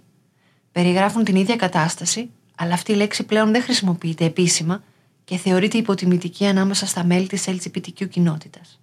Περιγράφουν 0.72 1.24
την 1.24 1.36
ίδια 1.36 1.56
κατάσταση, 1.56 2.30
αλλά 2.56 2.74
αυτή 2.74 2.92
η 2.92 2.96
λέξη 2.96 3.24
πλέον 3.24 3.52
δεν 3.52 3.62
χρησιμοποιείται 3.62 4.26
επίσημα 4.26 4.84
και 5.28 5.38
θεωρείται 5.38 5.78
υποτιμητική 5.78 6.46
ανάμεσα 6.46 6.86
στα 6.86 7.04
μέλη 7.04 7.28
της 7.28 7.46
LGBTQ 7.48 8.10
κοινότητας. 8.10 8.80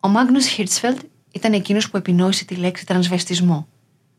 Ο 0.00 0.08
Μάγνους 0.08 0.46
Χίρτσφελτ 0.46 1.00
ήταν 1.32 1.52
εκείνος 1.52 1.90
που 1.90 1.96
επινόησε 1.96 2.44
τη 2.44 2.54
λέξη 2.54 2.86
τρανσβεστισμό, 2.86 3.68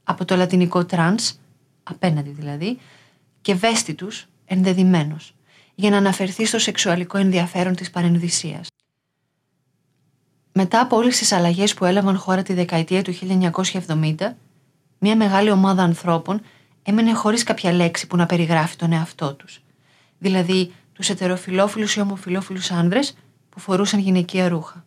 από 0.03 0.25
το 0.25 0.35
λατινικό 0.35 0.85
trans, 0.89 1.35
απέναντι 1.83 2.29
δηλαδή, 2.29 2.79
και 3.41 3.55
βέστητους, 3.55 4.27
ενδεδειμένος, 4.45 5.35
για 5.75 5.89
να 5.89 5.97
αναφερθεί 5.97 6.45
στο 6.45 6.59
σεξουαλικό 6.59 7.17
ενδιαφέρον 7.17 7.75
της 7.75 7.89
παρενδυσίας. 7.89 8.67
Μετά 10.51 10.81
από 10.81 10.95
όλες 10.95 11.17
τις 11.17 11.31
αλλαγές 11.31 11.73
που 11.73 11.85
έλαβαν 11.85 12.17
χώρα 12.17 12.41
τη 12.43 12.53
δεκαετία 12.53 13.01
του 13.01 13.13
1970, 13.13 14.35
μια 14.99 15.15
μεγάλη 15.15 15.51
ομάδα 15.51 15.83
ανθρώπων 15.83 16.41
έμενε 16.83 17.13
χωρίς 17.13 17.43
κάποια 17.43 17.71
λέξη 17.71 18.07
που 18.07 18.15
να 18.15 18.25
περιγράφει 18.25 18.75
τον 18.75 18.91
εαυτό 18.91 19.33
τους. 19.33 19.63
Δηλαδή, 20.19 20.73
τους 20.93 21.09
ετεροφιλόφιλους 21.09 21.95
ή 21.95 21.99
ομοφιλόφιλους 21.99 22.71
άνδρες 22.71 23.15
που 23.49 23.59
φορούσαν 23.59 23.99
γυναικεία 23.99 24.47
ρούχα. 24.47 24.85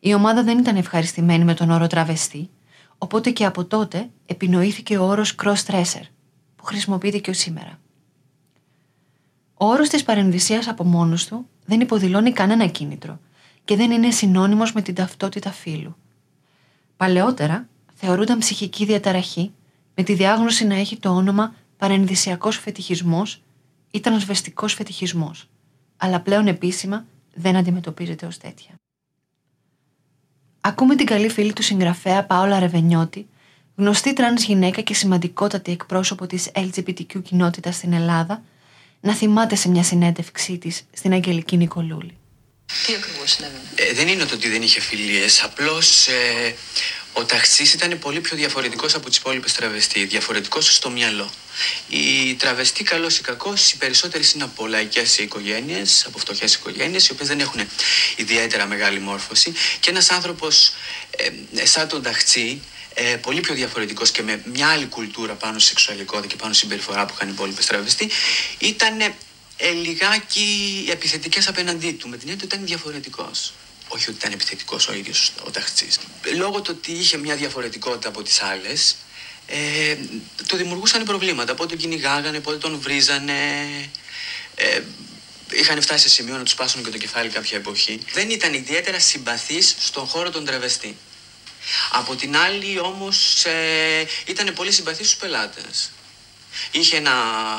Η 0.00 0.14
ομάδα 0.14 0.42
δεν 0.42 0.58
ήταν 0.58 0.76
ευχαριστημένη 0.76 1.44
με 1.44 1.54
τον 1.54 1.70
όρο 1.70 1.86
τραβεστή, 1.86 2.50
οπότε 2.98 3.30
και 3.30 3.44
από 3.44 3.64
τότε 3.64 4.10
επινοήθηκε 4.26 4.98
ο 4.98 5.04
όρος 5.04 5.34
cross-dresser, 5.42 6.02
που 6.56 6.64
χρησιμοποιείται 6.64 7.18
και 7.18 7.32
σήμερα. 7.32 7.78
Ο 9.54 9.66
όρος 9.66 9.88
της 9.88 10.02
παρενδυσίας 10.02 10.68
από 10.68 10.84
μόνος 10.84 11.26
του 11.26 11.48
δεν 11.64 11.80
υποδηλώνει 11.80 12.32
κανένα 12.32 12.66
κίνητρο 12.66 13.18
και 13.64 13.76
δεν 13.76 13.90
είναι 13.90 14.10
συνώνυμος 14.10 14.72
με 14.72 14.82
την 14.82 14.94
ταυτότητα 14.94 15.50
φύλου. 15.50 15.96
Παλαιότερα 16.96 17.68
θεωρούνταν 17.94 18.38
ψυχική 18.38 18.84
διαταραχή 18.84 19.52
με 19.94 20.02
τη 20.02 20.14
διάγνωση 20.14 20.66
να 20.66 20.74
έχει 20.74 20.96
το 20.96 21.08
όνομα 21.08 21.54
παρενδυσιακός 21.76 22.56
φετιχισμός 22.58 23.42
ή 23.90 24.00
τρανσβεστικός 24.00 24.74
φετιχισμός, 24.74 25.48
αλλά 25.96 26.20
πλέον 26.20 26.46
επίσημα 26.46 27.06
δεν 27.34 27.56
αντιμετωπίζεται 27.56 28.26
ως 28.26 28.38
τέτοια. 28.38 28.74
Ακούμε 30.60 30.96
την 30.96 31.06
καλή 31.06 31.28
φίλη 31.28 31.52
του 31.52 31.62
συγγραφέα 31.62 32.24
Πάολα 32.24 32.58
Ρεβενιώτη, 32.58 33.26
γνωστή 33.76 34.12
τρανς 34.12 34.44
γυναίκα 34.44 34.80
και 34.80 34.94
σημαντικότατη 34.94 35.72
εκπρόσωπο 35.72 36.26
της 36.26 36.50
LGBTQ 36.54 37.22
κοινότητας 37.22 37.76
στην 37.76 37.92
Ελλάδα, 37.92 38.42
να 39.00 39.14
θυμάται 39.14 39.54
σε 39.54 39.68
μια 39.68 39.82
συνέντευξή 39.82 40.58
της 40.58 40.86
στην 40.92 41.12
Αγγελική 41.12 41.56
Νικολούλη. 41.56 42.16
Τι 42.86 42.94
ακριβώς 42.94 43.30
συνέβαινε. 43.30 43.62
Ε, 43.74 43.92
δεν 43.92 44.08
είναι 44.08 44.24
το 44.24 44.34
ότι 44.34 44.48
δεν 44.48 44.62
είχε 44.62 44.80
φιλίες. 44.80 45.42
Απλώς 45.42 46.08
ε, 46.08 46.54
ο 47.18 47.24
ταξί 47.24 47.62
ήταν 47.62 47.98
πολύ 47.98 48.20
πιο 48.20 48.36
διαφορετικός 48.36 48.94
από 48.94 49.08
τις 49.08 49.18
υπόλοιπες 49.18 49.52
τραβεστή. 49.52 50.04
Διαφορετικός 50.04 50.74
στο 50.74 50.90
μυαλό. 50.90 51.30
Οι 51.88 52.34
τραβεστή, 52.34 52.84
καλός 52.84 53.18
ή 53.18 53.22
κακός, 53.22 53.72
οι 53.72 53.76
περισσότερε 53.76 54.24
είναι 54.34 54.44
από 54.44 54.66
λαϊκές 54.66 55.18
οικογένειες, 55.18 56.04
από 56.06 56.18
φτωχές 56.18 56.54
οικογένειες, 56.54 57.08
οι 57.08 57.12
οποίες 57.12 57.28
δεν 57.28 57.40
έχουν 57.40 57.60
ιδιαίτερα 58.16 58.66
μεγάλη 58.66 58.98
μόρφωση. 58.98 59.52
Και 59.80 59.90
ένας 59.90 60.10
άνθρωπος 60.10 60.72
ε, 61.54 61.66
σαν 61.66 61.88
τον 61.88 62.02
ταξί, 62.02 62.62
ε, 62.94 63.16
πολύ 63.16 63.40
πιο 63.40 63.54
διαφορετικός 63.54 64.10
και 64.10 64.22
με 64.22 64.42
μια 64.52 64.68
άλλη 64.68 64.86
κουλτούρα 64.86 65.34
πάνω 65.34 65.58
στη 65.58 65.68
σεξουαλικότητα 65.68 66.26
και 66.26 66.36
πάνω 66.36 66.52
στη 66.52 66.62
συμπεριφορά 66.62 67.06
που 67.06 67.12
είχαν 67.14 67.28
οι 67.28 67.32
υπόλοιπες 67.34 67.66
τραβεστή, 67.66 68.10
ήταν 68.58 69.00
ε, 69.56 69.70
λιγάκι 69.70 70.88
επιθετικές 70.90 71.48
απέναντί 71.48 71.92
του. 71.92 72.08
Με 72.08 72.16
την 72.16 72.28
έννοια 72.28 72.44
ότι 72.44 72.54
ήταν 72.54 72.66
διαφορετικός. 72.66 73.52
Όχι 73.96 74.08
ότι 74.10 74.18
ήταν 74.18 74.32
επιθετικός 74.32 74.88
ο 74.88 74.94
ίδιος 74.94 75.32
ο 75.44 75.50
ταχτσή. 75.50 75.88
Λόγω 76.36 76.60
του 76.60 76.74
ότι 76.78 76.92
είχε 76.92 77.16
μια 77.16 77.36
διαφορετικότητα 77.36 78.08
από 78.08 78.22
τις 78.22 78.42
άλλες, 78.42 78.96
ε, 79.46 79.96
του 80.48 80.56
δημιουργούσαν 80.56 81.04
προβλήματα. 81.04 81.54
Πότε 81.54 81.68
τον 81.68 81.78
κυνηγάγανε, 81.78 82.40
πότε 82.40 82.56
τον 82.56 82.80
βρίζανε. 82.80 83.32
Ε, 84.54 84.80
είχαν 85.52 85.82
φτάσει 85.82 86.02
σε 86.02 86.08
σημείο 86.08 86.36
να 86.36 86.42
τους 86.42 86.54
πάσουν 86.54 86.84
και 86.84 86.90
το 86.90 86.98
κεφάλι 86.98 87.28
κάποια 87.28 87.58
εποχή. 87.58 88.00
Δεν 88.12 88.30
ήταν 88.30 88.54
ιδιαίτερα 88.54 88.98
συμπαθή 88.98 89.60
στον 89.62 90.06
χώρο 90.06 90.30
των 90.30 90.44
τραβεστή. 90.44 90.96
Από 91.90 92.16
την 92.16 92.36
άλλη 92.36 92.78
όμως 92.78 93.44
ε, 93.44 94.06
ήταν 94.26 94.52
πολύ 94.54 94.72
συμπαθή 94.72 95.04
στους 95.04 95.16
πελάτες. 95.16 95.90
Είχε 96.70 96.96
ένα 96.96 97.12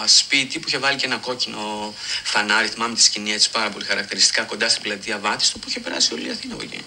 σπίτι 0.06 0.60
που 0.60 0.68
είχε 0.68 0.78
βάλει 0.78 0.98
και 0.98 1.06
ένα 1.06 1.18
κόκκινο 1.18 1.94
φανάρι, 2.24 2.68
θυμάμαι 2.68 2.96
τη 2.96 3.02
σκηνή 3.02 3.32
έτσι 3.32 3.50
πάρα 3.52 3.70
πολύ 3.70 3.86
χαρακτηριστικά 3.86 4.44
κοντά 4.44 4.70
στην 4.70 4.82
πλατεία 4.82 5.20
Βάτιστο 5.20 5.60
που 5.60 5.70
είχε 5.70 5.80
περάσει 5.80 6.14
όλη 6.14 6.28
η 6.28 6.32
Αθήνα 6.32 6.54
από 6.54 6.64
εκεί. 6.64 6.86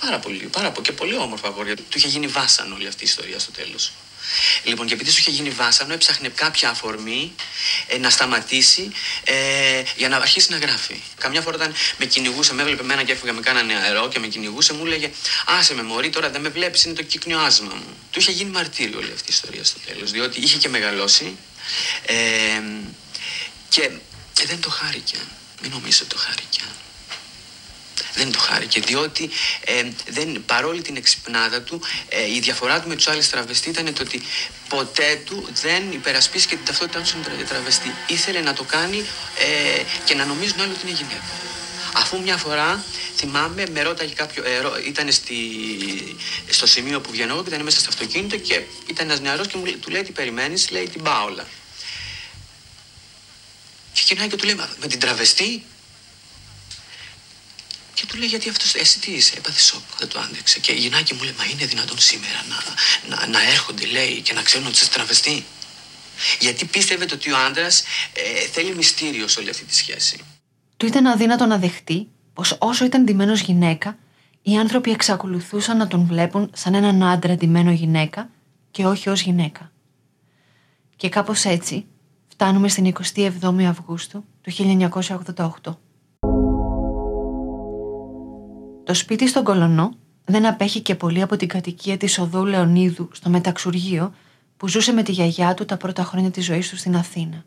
Πάρα 0.00 0.18
πολύ, 0.18 0.38
πάρα 0.38 0.70
πολύ 0.70 0.86
και 0.86 0.92
πολύ 0.92 1.16
όμορφα 1.16 1.48
αγόρια. 1.48 1.76
Του 1.76 1.84
είχε 1.94 2.08
γίνει 2.08 2.26
βάσανο 2.26 2.74
όλη 2.74 2.86
αυτή 2.86 3.02
η 3.02 3.06
ιστορία 3.06 3.38
στο 3.38 3.50
τέλος. 3.50 3.92
Λοιπόν, 4.64 4.86
και 4.86 4.94
επειδή 4.94 5.10
σου 5.10 5.18
είχε 5.18 5.30
γίνει 5.30 5.50
βάσανο, 5.50 5.92
έψαχνε 5.92 6.28
κάποια 6.28 6.70
αφορμή 6.70 7.34
ε, 7.86 7.98
να 7.98 8.10
σταματήσει 8.10 8.90
ε, 9.24 9.82
για 9.96 10.08
να 10.08 10.16
αρχίσει 10.16 10.50
να 10.50 10.56
γράφει. 10.56 11.02
Καμιά 11.18 11.40
φορά 11.40 11.56
όταν 11.56 11.74
με 11.98 12.06
κυνηγούσε, 12.06 12.54
με 12.54 12.62
έβλεπε 12.62 12.82
εμένα 12.82 13.02
και 13.02 13.12
έφυγα 13.12 13.32
με 13.32 13.40
κάνα 13.40 13.62
νεαρό 13.62 14.08
και 14.08 14.18
με 14.18 14.26
κυνηγούσε, 14.26 14.72
μου 14.72 14.86
έλεγε 14.86 15.10
Άσε 15.46 15.74
με 15.74 15.82
μωρή, 15.82 16.10
τώρα 16.10 16.30
δεν 16.30 16.40
με 16.40 16.48
βλέπεις, 16.48 16.84
είναι 16.84 16.94
το 16.94 17.02
κύκνιο 17.02 17.38
άσμα 17.38 17.74
μου. 17.74 17.96
Του 18.10 18.18
είχε 18.18 18.32
γίνει 18.32 18.50
μαρτύριο 18.50 18.98
όλη 18.98 19.12
αυτή 19.14 19.30
η 19.30 19.32
ιστορία 19.32 19.64
στο 19.64 19.78
τέλος, 19.86 20.10
διότι 20.10 20.40
είχε 20.40 20.58
και 20.58 20.68
μεγαλώσει 20.68 21.36
ε, 22.06 22.14
και, 23.68 23.90
και 24.32 24.46
δεν 24.46 24.60
το 24.60 24.70
χάρηκε. 24.70 25.16
Μην 25.62 25.70
νομίζω 25.70 26.04
το 26.04 26.16
χάρηκε 26.16 26.60
δεν 28.14 28.32
το 28.32 28.38
χάρηκε. 28.38 28.80
Διότι 28.80 29.30
ε, 29.64 29.88
δεν, 30.08 30.42
παρόλη 30.46 30.82
την 30.82 30.96
εξυπνάδα 30.96 31.62
του, 31.62 31.80
ε, 32.08 32.34
η 32.34 32.40
διαφορά 32.40 32.80
του 32.80 32.88
με 32.88 32.94
τους 32.94 33.08
άλλους 33.08 33.28
τραβεστή 33.28 33.68
ήταν 33.68 33.94
το 33.94 34.02
ότι 34.02 34.22
ποτέ 34.68 35.22
του 35.24 35.48
δεν 35.62 35.92
υπερασπίστηκε 35.92 36.54
την 36.56 36.64
ταυτότητά 36.64 37.00
του 37.00 37.06
σαν 37.06 37.46
τραβεστή. 37.48 37.94
Ήθελε 38.06 38.40
να 38.40 38.52
το 38.52 38.64
κάνει 38.64 38.98
ε, 39.38 39.82
και 40.04 40.14
να 40.14 40.24
νομίζουν 40.24 40.60
όλοι 40.60 40.70
ότι 40.70 40.80
είναι 40.86 40.96
γυναίκα. 40.96 41.22
Αφού 41.94 42.22
μια 42.22 42.36
φορά 42.36 42.84
θυμάμαι, 43.16 43.64
με 43.72 43.82
ρώταγε 43.82 44.12
κάποιο. 44.14 44.44
Ε, 44.44 44.60
ήταν 44.86 45.12
στη, 45.12 45.36
στο 46.50 46.66
σημείο 46.66 47.00
που 47.00 47.10
βγαίνω 47.10 47.32
εγώ 47.32 47.42
και 47.42 47.48
ήταν 47.48 47.62
μέσα 47.62 47.80
στο 47.80 47.88
αυτοκίνητο 47.88 48.36
και 48.36 48.62
ήταν 48.86 49.06
ένας 49.06 49.20
νεαρός 49.20 49.46
και 49.46 49.56
μου, 49.56 49.64
του 49.80 49.90
λέει 49.90 50.02
τι 50.02 50.12
περιμένεις, 50.12 50.70
λέει 50.70 50.88
την 50.88 51.02
Πάολα. 51.02 51.46
Και 53.92 54.02
κοινάει 54.04 54.28
και 54.28 54.36
του 54.36 54.44
λέει, 54.44 54.54
με 54.54 54.86
την 54.86 54.98
τραβεστή, 54.98 55.64
και 57.94 58.06
του 58.06 58.16
λέει 58.16 58.28
γιατί 58.28 58.48
αυτός, 58.48 58.74
εσύ 58.74 58.98
τι 59.00 59.10
είσαι, 59.10 59.34
έπαθε 59.36 59.60
σοκ, 59.60 59.82
δεν 59.98 60.08
το 60.08 60.18
άντεξε. 60.18 60.58
Και 60.60 60.72
η 60.72 60.78
γυναίκα 60.78 61.14
μου 61.14 61.22
λέει, 61.22 61.34
Μα 61.38 61.44
είναι 61.44 61.66
δυνατόν 61.66 61.98
σήμερα 61.98 62.44
να, 62.48 63.16
να, 63.16 63.26
να 63.26 63.42
έρχονται, 63.42 63.86
λέει, 63.86 64.20
και 64.20 64.32
να 64.32 64.42
ξέρουν 64.42 64.66
ότι 64.66 64.76
είσαι 64.76 64.90
τραβεστή. 64.90 65.44
Γιατί 66.40 66.64
πίστευε 66.64 67.06
ότι 67.12 67.32
ο 67.32 67.36
άντρας 67.36 67.82
ε, 68.12 68.46
θέλει 68.52 68.74
μυστήριο 68.74 69.28
σε 69.28 69.40
όλη 69.40 69.50
αυτή 69.50 69.64
τη 69.64 69.74
σχέση. 69.74 70.20
Του 70.76 70.86
ήταν 70.86 71.06
αδύνατο 71.06 71.46
να 71.46 71.58
δεχτεί 71.58 72.08
πως 72.32 72.56
όσο 72.58 72.84
ήταν 72.84 73.04
ντυμένος 73.04 73.40
γυναίκα, 73.40 73.98
οι 74.42 74.56
άνθρωποι 74.56 74.90
εξακολουθούσαν 74.90 75.76
να 75.76 75.86
τον 75.86 76.06
βλέπουν 76.06 76.50
σαν 76.54 76.74
έναν 76.74 77.02
άντρα 77.02 77.34
ντυμένο 77.34 77.70
γυναίκα 77.70 78.30
και 78.70 78.86
όχι 78.86 79.08
ως 79.08 79.20
γυναίκα. 79.20 79.72
Και 80.96 81.08
κάπως 81.08 81.44
έτσι 81.44 81.86
φτάνουμε 82.28 82.68
στην 82.68 82.94
27η 83.14 83.64
Αυγούστου 83.68 84.24
του 84.42 84.52
1988. 85.64 85.76
Το 88.92 88.98
σπίτι 88.98 89.28
στον 89.28 89.44
Κολονό 89.44 89.94
δεν 90.24 90.46
απέχει 90.46 90.80
και 90.80 90.94
πολύ 90.94 91.22
από 91.22 91.36
την 91.36 91.48
κατοικία 91.48 91.96
της 91.96 92.18
οδού 92.18 92.44
Λεωνίδου 92.44 93.08
στο 93.12 93.30
Μεταξουργείο 93.30 94.14
που 94.56 94.68
ζούσε 94.68 94.92
με 94.92 95.02
τη 95.02 95.12
γιαγιά 95.12 95.54
του 95.54 95.64
τα 95.64 95.76
πρώτα 95.76 96.02
χρόνια 96.04 96.30
της 96.30 96.44
ζωής 96.44 96.68
του 96.68 96.76
στην 96.76 96.96
Αθήνα. 96.96 97.44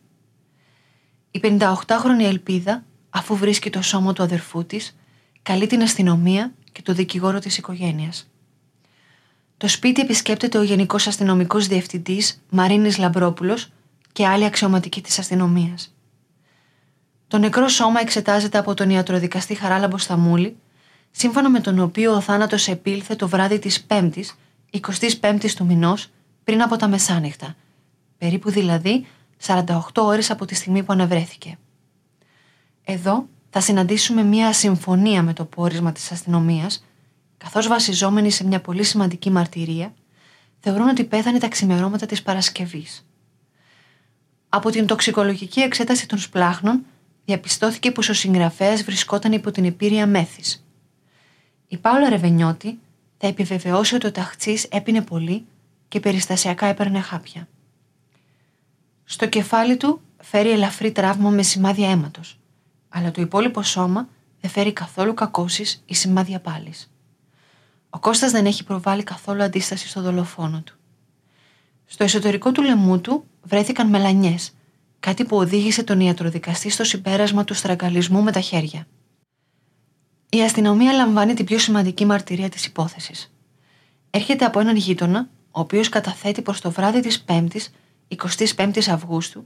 Η 1.32 1.40
58χρονη 1.44 2.24
Ελπίδα, 2.24 2.84
αφού 3.10 3.36
βρίσκει 3.36 3.70
το 3.70 3.82
σώμα 3.82 4.14
του 4.14 4.24
αδερφού 4.24 4.66
της, 4.66 4.96
καλεί 5.42 5.68
την 5.68 5.82
αστυνομία 5.82 6.54
και 6.72 6.82
το 6.82 6.94
δικηγόρο 6.94 7.40
της 7.40 7.58
οικογένειας. 7.58 8.30
Το 9.58 9.68
σπίτι 9.68 10.02
επισκέπτεται 10.02 10.58
ο 10.58 10.64
Γενικός 10.64 11.08
Αστυνομικός 11.08 11.68
Διευθυντής 11.68 12.42
Μαρίνης 12.50 12.98
Λαμπρόπουλος 12.98 13.72
και 14.12 14.28
άλλοι 14.28 14.46
αξιωματικοί 14.46 15.02
της 15.02 15.20
αστυνομίας. 15.20 15.96
Το 17.28 17.38
νεκρό 17.38 17.68
σώμα 17.68 18.00
εξετάζεται 18.00 18.58
από 18.58 18.74
τον 18.74 18.90
ιατροδικαστή 18.90 19.56
Χαράλαμπο 19.56 19.98
Σταμούλη 19.98 20.58
σύμφωνα 21.18 21.50
με 21.50 21.60
τον 21.60 21.80
οποίο 21.80 22.14
ο 22.14 22.22
θάνατος 22.22 22.68
επήλθε 22.68 23.16
το 23.16 23.28
βράδυ 23.28 23.60
της 23.60 23.86
5ης, 23.90 24.26
25ης 25.20 25.52
του 25.56 25.66
μηνός, 25.66 26.08
πριν 26.44 26.62
από 26.62 26.76
τα 26.76 26.88
μεσάνυχτα, 26.88 27.56
περίπου 28.18 28.50
δηλαδή 28.50 29.06
48 29.46 29.78
ώρες 29.96 30.32
από 30.32 30.46
τη 30.46 30.56
στιγμή 30.56 30.84
που 30.84 30.94
αναβρέθηκε. 30.94 31.58
Εδώ 32.84 33.28
θα 33.50 33.60
συναντήσουμε 33.60 34.24
μια 34.24 34.54
συμφωνία 34.54 35.24
με 35.24 35.34
το 35.34 35.46
πόρισμα 35.46 35.92
της 35.92 36.12
αστυνομίας, 36.12 36.86
καθώς 37.38 37.68
βασιζόμενοι 37.68 38.30
σε 38.32 38.46
μια 38.46 38.62
πολύ 38.62 38.84
σημαντική 38.84 39.30
μαρτυρία, 39.30 39.94
θεωρούν 40.60 40.88
ότι 40.88 41.04
πέθανε 41.04 41.40
τα 41.40 41.48
ξημερώματα 41.48 42.06
της 42.06 42.22
Παρασκευής. 42.22 43.06
Από 44.50 44.70
την 44.70 44.86
τοξικολογική 44.86 45.60
εξέταση 45.60 46.08
των 46.08 46.18
σπλάχνων 46.18 46.86
διαπιστώθηκε 47.26 47.92
πως 47.92 48.10
ο 48.10 48.14
συγγραφέας 48.14 48.84
βρισκόταν 48.84 49.32
υπό 49.32 49.52
την 49.52 49.66
επίρρεια 49.66 50.08
μέθης. 50.08 50.65
Η 51.68 51.78
Πάολα 51.78 52.10
Ρεβενιώτη 52.10 52.80
θα 53.18 53.28
επιβεβαιώσει 53.28 53.96
ότι 53.96 54.08
ο 54.08 54.12
ταχτσής 54.12 54.64
έπινε 54.64 55.02
πολύ 55.02 55.46
και 55.88 56.00
περιστασιακά 56.00 56.66
έπαιρνε 56.66 57.00
χάπια. 57.00 57.48
Στο 59.04 59.28
κεφάλι 59.28 59.78
του 59.78 60.02
φέρει 60.22 60.52
ελαφρύ 60.52 60.92
τραύμα 60.92 61.30
με 61.30 61.44
σημάδια 61.44 61.90
αίματος, 61.90 62.40
αλλά 62.90 63.12
το 63.12 63.22
υπόλοιπο 63.22 63.62
σώμα 63.62 64.08
δεν 64.42 64.52
φέρει 64.52 64.74
καθόλου 64.74 65.14
κακώσεις 65.14 65.84
ή 65.86 65.94
σημάδια 65.94 66.40
πάλης. 66.40 66.92
Ο 67.90 68.00
Κώστας 68.00 68.32
δεν 68.32 68.46
έχει 68.46 68.64
προβάλει 68.64 69.04
καθόλου 69.04 69.44
αντίσταση 69.44 69.88
στο 69.88 70.02
δολοφόνο 70.02 70.62
του. 70.62 70.78
Στο 71.86 72.04
εσωτερικό 72.04 72.52
του 72.52 72.62
λαιμού 72.62 73.02
του 73.02 73.26
βρέθηκαν 73.44 73.90
μελανιές, 73.90 74.54
κάτι 75.00 75.26
που 75.26 75.38
οδήγησε 75.38 75.84
τον 75.84 76.00
ιατροδικαστή 76.00 76.70
στο 76.70 76.84
συμπέρασμα 76.84 77.44
του 77.44 77.54
στραγγαλισμού 77.54 78.22
με 78.22 78.32
τα 78.32 78.40
χέρια. 78.40 78.88
Η 80.30 80.42
αστυνομία 80.42 80.94
λαμβάνει 80.94 81.34
την 81.34 81.46
πιο 81.46 81.60
σημαντική 81.60 82.06
μαρτυρία 82.06 82.50
της 82.50 82.66
υπόθεσης. 82.66 83.34
Έρχεται 84.10 84.46
από 84.46 84.60
έναν 84.60 84.76
γείτονα, 84.76 85.28
ο 85.52 85.60
οποίος 85.60 85.90
καταθέτει 85.90 86.42
πως 86.42 86.62
το 86.62 86.72
βράδυ 86.72 87.00
της 87.00 87.26
5ης, 87.28 87.68
25ης 88.08 88.90
Αυγούστου, 88.90 89.46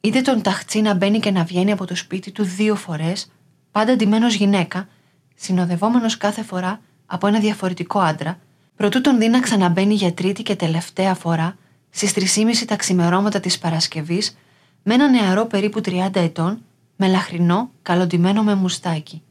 είδε 0.00 0.20
τον 0.20 0.42
ταχτσί 0.42 0.80
να 0.80 0.94
μπαίνει 0.94 1.20
και 1.20 1.30
να 1.30 1.44
βγαίνει 1.44 1.72
από 1.72 1.84
το 1.84 1.96
σπίτι 1.96 2.30
του 2.30 2.44
δύο 2.44 2.74
φορές, 2.74 3.30
πάντα 3.70 3.96
ντυμένος 3.96 4.34
γυναίκα, 4.34 4.88
συνοδευόμενος 5.34 6.16
κάθε 6.16 6.42
φορά 6.42 6.80
από 7.06 7.26
ένα 7.26 7.40
διαφορετικό 7.40 7.98
άντρα, 7.98 8.38
προτού 8.76 9.00
τον 9.00 9.18
δει 9.18 9.28
να 9.28 9.40
ξαναμπαίνει 9.40 9.94
για 9.94 10.12
τρίτη 10.12 10.42
και 10.42 10.56
τελευταία 10.56 11.14
φορά 11.14 11.56
στις 11.90 12.12
3.30 12.36 12.64
τα 12.66 12.76
ξημερώματα 12.76 13.40
της 13.40 13.58
Παρασκευής 13.58 14.36
με 14.82 14.94
ένα 14.94 15.10
νεαρό 15.10 15.46
περίπου 15.46 15.80
30 15.84 16.08
ετών, 16.12 16.62
με 16.96 17.06
λαχρινό, 17.08 17.70
καλοντημένο 17.82 18.42
με 18.42 18.54
μουστάκι. 18.54 19.22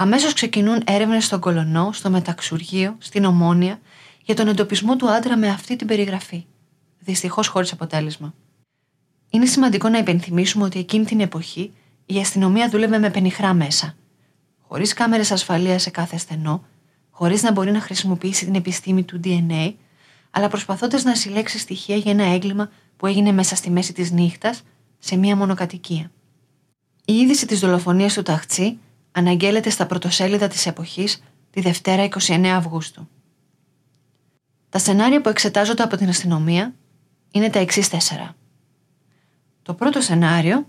Αμέσως 0.00 0.32
ξεκινούν 0.32 0.82
έρευνες 0.86 1.24
στον 1.24 1.40
Κολονό, 1.40 1.92
στο 1.92 2.10
Μεταξουργείο, 2.10 2.96
στην 2.98 3.24
Ομόνια 3.24 3.80
για 4.22 4.34
τον 4.34 4.48
εντοπισμό 4.48 4.96
του 4.96 5.10
άντρα 5.10 5.36
με 5.36 5.48
αυτή 5.48 5.76
την 5.76 5.86
περιγραφή. 5.86 6.44
Δυστυχώς 6.98 7.46
χωρίς 7.48 7.72
αποτέλεσμα. 7.72 8.34
Είναι 9.30 9.46
σημαντικό 9.46 9.88
να 9.88 9.98
υπενθυμίσουμε 9.98 10.64
ότι 10.64 10.78
εκείνη 10.78 11.04
την 11.04 11.20
εποχή 11.20 11.72
η 12.06 12.18
αστυνομία 12.18 12.68
δούλευε 12.68 12.98
με 12.98 13.10
πενιχρά 13.10 13.54
μέσα. 13.54 13.94
Χωρίς 14.68 14.92
κάμερες 14.92 15.30
ασφαλείας 15.30 15.82
σε 15.82 15.90
κάθε 15.90 16.18
στενό, 16.18 16.64
χωρίς 17.10 17.42
να 17.42 17.52
μπορεί 17.52 17.70
να 17.70 17.80
χρησιμοποιήσει 17.80 18.44
την 18.44 18.54
επιστήμη 18.54 19.02
του 19.02 19.20
DNA, 19.24 19.74
αλλά 20.30 20.48
προσπαθώντας 20.48 21.04
να 21.04 21.14
συλλέξει 21.14 21.58
στοιχεία 21.58 21.96
για 21.96 22.12
ένα 22.12 22.24
έγκλημα 22.24 22.70
που 22.96 23.06
έγινε 23.06 23.32
μέσα 23.32 23.56
στη 23.56 23.70
μέση 23.70 23.92
της 23.92 24.10
νύχτας 24.10 24.62
σε 24.98 25.16
μία 25.16 25.36
μονοκατοικία. 25.36 26.10
Η 27.04 27.12
είδηση 27.12 27.46
της 27.46 27.60
δολοφονίας 27.60 28.14
του 28.14 28.22
Ταχτσί 28.22 28.78
αναγγέλλεται 29.12 29.70
στα 29.70 29.86
πρωτοσέλιδα 29.86 30.48
της 30.48 30.66
εποχής 30.66 31.22
τη 31.50 31.60
Δευτέρα 31.60 32.08
29 32.26 32.46
Αυγούστου. 32.46 33.08
Τα 34.68 34.78
σενάρια 34.78 35.20
που 35.20 35.28
εξετάζονται 35.28 35.82
από 35.82 35.96
την 35.96 36.08
αστυνομία 36.08 36.74
είναι 37.30 37.50
τα 37.50 37.58
εξής 37.58 37.88
τέσσερα. 37.88 38.36
Το 39.62 39.74
πρώτο 39.74 40.00
σενάριο 40.00 40.66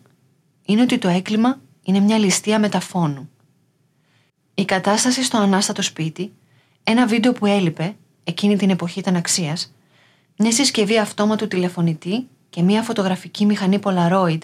είναι 0.65 0.81
ότι 0.81 0.97
το 0.97 1.07
έγκλημα 1.07 1.59
είναι 1.83 1.99
μια 1.99 2.17
ληστεία 2.17 2.59
μεταφώνου. 2.59 3.29
Η 4.53 4.65
κατάσταση 4.65 5.23
στο 5.23 5.37
ανάστατο 5.37 5.81
σπίτι, 5.81 6.33
ένα 6.83 7.07
βίντεο 7.07 7.33
που 7.33 7.45
έλειπε, 7.45 7.95
εκείνη 8.23 8.57
την 8.57 8.69
εποχή 8.69 8.99
ήταν 8.99 9.15
αξίας, 9.15 9.73
μια 10.37 10.51
συσκευή 10.51 10.99
αυτόματου 10.99 11.47
τηλεφωνητή 11.47 12.27
και 12.49 12.61
μια 12.61 12.81
φωτογραφική 12.81 13.45
μηχανή 13.45 13.79
Polaroid 13.83 14.39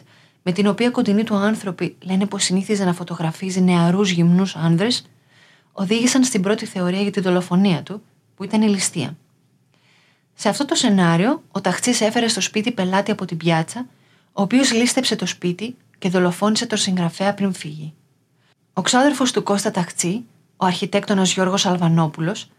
με 0.48 0.52
την 0.52 0.68
οποία 0.68 0.90
κοντινοί 0.90 1.24
του 1.24 1.36
άνθρωποι 1.36 1.96
λένε 2.00 2.26
πως 2.26 2.44
συνήθιζε 2.44 2.86
να 2.86 2.94
φωτογραφίζει 2.94 3.62
νεαρούς 3.62 4.10
γυμνούς 4.10 4.56
άνδρες, 4.56 5.06
οδήγησαν 5.72 6.24
στην 6.24 6.42
πρώτη 6.42 6.66
θεωρία 6.66 7.02
για 7.02 7.12
τη 7.12 7.20
δολοφονία 7.20 7.84
του, 7.84 8.02
που 8.36 8.44
ήταν 8.44 8.62
η 8.62 8.68
ληστεία. 8.68 9.18
Σε 10.34 10.50
αυτό 10.50 10.66
το 10.66 10.76
σενάριο, 10.76 11.44
ο 11.52 11.62
ταχτσή 11.62 12.06
έφερε 12.06 12.28
στο 12.28 12.42
σπίτι 12.42 12.72
πελάτη 12.72 13.12
από 13.12 13.26
την 13.26 13.38
πιάτσα, 13.38 13.88
ο 14.34 14.42
οποίος 14.42 14.74
λίστεψε 14.74 15.16
το 15.16 15.26
σπίτι 15.26 15.76
και 15.98 16.10
δολοφόνησε 16.10 16.66
τον 16.66 16.78
συγγραφέα 16.78 17.34
πριν 17.34 17.54
φύγει. 17.54 17.94
Ο 18.74 18.82
ξάδερφος 18.82 19.32
του 19.32 19.44
Κώστα 19.44 19.72
Ταχτσή, 19.72 20.26
ο 20.58 20.66
αρχιτέκτονας 20.66 21.34
Γιώργος 21.34 21.66
Αλβανόπουλος, 21.66 22.50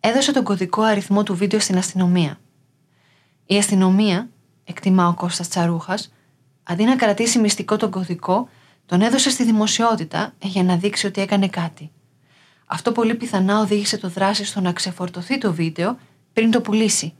έδωσε 0.00 0.32
τον 0.32 0.44
κωδικό 0.44 0.82
αριθμό 0.82 1.22
του 1.22 1.36
βίντεο 1.36 1.60
στην 1.60 1.78
αστυνομία. 1.78 2.38
Η 3.46 3.56
αστυνομία, 3.56 4.28
εκτιμά 4.64 5.08
ο 5.08 5.14
Κώστας 5.14 5.48
Τσαρούχας, 5.48 6.12
αντί 6.68 6.84
να 6.84 6.96
κρατήσει 6.96 7.38
μυστικό 7.38 7.76
τον 7.76 7.90
κωδικό, 7.90 8.48
τον 8.86 9.00
έδωσε 9.00 9.30
στη 9.30 9.44
δημοσιότητα 9.44 10.34
για 10.42 10.62
να 10.62 10.76
δείξει 10.76 11.06
ότι 11.06 11.20
έκανε 11.20 11.48
κάτι. 11.48 11.90
Αυτό 12.66 12.92
πολύ 12.92 13.14
πιθανά 13.14 13.60
οδήγησε 13.60 13.98
το 13.98 14.08
δράση 14.08 14.44
στο 14.44 14.60
να 14.60 14.72
ξεφορτωθεί 14.72 15.38
το 15.38 15.52
βίντεο 15.52 15.98
πριν 16.32 16.50
το 16.50 16.60
πουλήσει. 16.60 17.14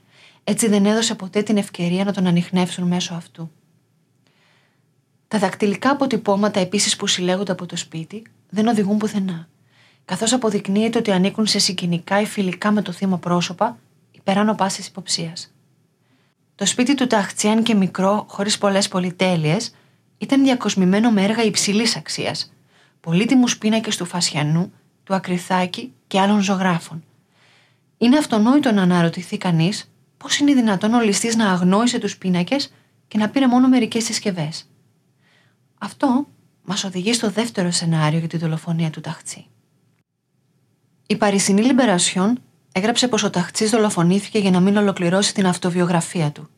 Έτσι 0.44 0.68
δεν 0.68 0.86
έδωσε 0.86 1.14
ποτέ 1.14 1.42
την 1.42 1.56
ευκαιρία 1.56 2.04
να 2.04 2.12
τον 2.12 2.26
ανοιχνεύσουν 2.26 2.86
μέσω 2.86 3.14
αυτού. 3.14 3.50
Τα 5.28 5.38
δακτυλικά 5.38 5.90
αποτυπώματα 5.90 6.60
επίσης 6.60 6.96
που 6.96 7.06
συλλέγονται 7.06 7.52
από 7.52 7.66
το 7.66 7.76
σπίτι 7.76 8.22
δεν 8.48 8.66
οδηγούν 8.66 8.98
πουθενά, 8.98 9.48
καθώς 10.04 10.32
αποδεικνύεται 10.32 10.98
ότι 10.98 11.10
ανήκουν 11.10 11.46
σε 11.46 11.58
συγκινικά 11.58 12.20
ή 12.20 12.26
φιλικά 12.26 12.70
με 12.70 12.82
το 12.82 12.92
θύμα 12.92 13.18
πρόσωπα 13.18 13.78
υπεράνω 14.10 14.54
πάσης 14.54 14.86
υποψίας. 14.86 15.52
Το 16.58 16.66
σπίτι 16.66 16.94
του 16.94 17.06
Ταχτσιάν 17.06 17.62
και 17.62 17.74
μικρό, 17.74 18.26
χωρίς 18.28 18.58
πολλές 18.58 18.88
πολυτέλειες, 18.88 19.74
ήταν 20.18 20.42
διακοσμημένο 20.42 21.10
με 21.10 21.22
έργα 21.22 21.42
υψηλής 21.42 21.96
αξίας, 21.96 22.52
πολύτιμους 23.00 23.58
πίνακες 23.58 23.96
του 23.96 24.04
Φασιανού, 24.04 24.72
του 25.04 25.14
Ακριθάκη 25.14 25.92
και 26.06 26.20
άλλων 26.20 26.40
ζωγράφων. 26.40 27.04
Είναι 27.98 28.18
αυτονόητο 28.18 28.72
να 28.72 28.82
αναρωτηθεί 28.82 29.38
κανείς 29.38 29.90
πώς 30.16 30.38
είναι 30.38 30.54
δυνατόν 30.54 30.94
ο 30.94 31.00
ληστής 31.00 31.36
να 31.36 31.50
αγνόησε 31.50 31.98
τους 31.98 32.16
πίνακες 32.16 32.72
και 33.08 33.18
να 33.18 33.28
πήρε 33.28 33.46
μόνο 33.46 33.68
μερικές 33.68 34.04
συσκευές. 34.04 34.70
Αυτό 35.78 36.26
μας 36.64 36.84
οδηγεί 36.84 37.12
στο 37.12 37.30
δεύτερο 37.30 37.70
σενάριο 37.70 38.18
για 38.18 38.28
τη 38.28 38.36
δολοφονία 38.36 38.90
του 38.90 39.00
Ταχτσί. 39.00 39.46
Η 41.06 41.16
Παρισινή 41.16 41.62
Λιμπερασιόν 41.62 42.42
έγραψε 42.78 43.08
πως 43.08 43.22
ο 43.22 43.30
Ταχτσί 43.30 43.66
δολοφονήθηκε 43.66 44.38
για 44.38 44.50
να 44.50 44.60
μην 44.60 44.76
ολοκληρώσει 44.76 45.34
την 45.34 45.46
αυτοβιογραφία 45.46 46.30
του, 46.30 46.48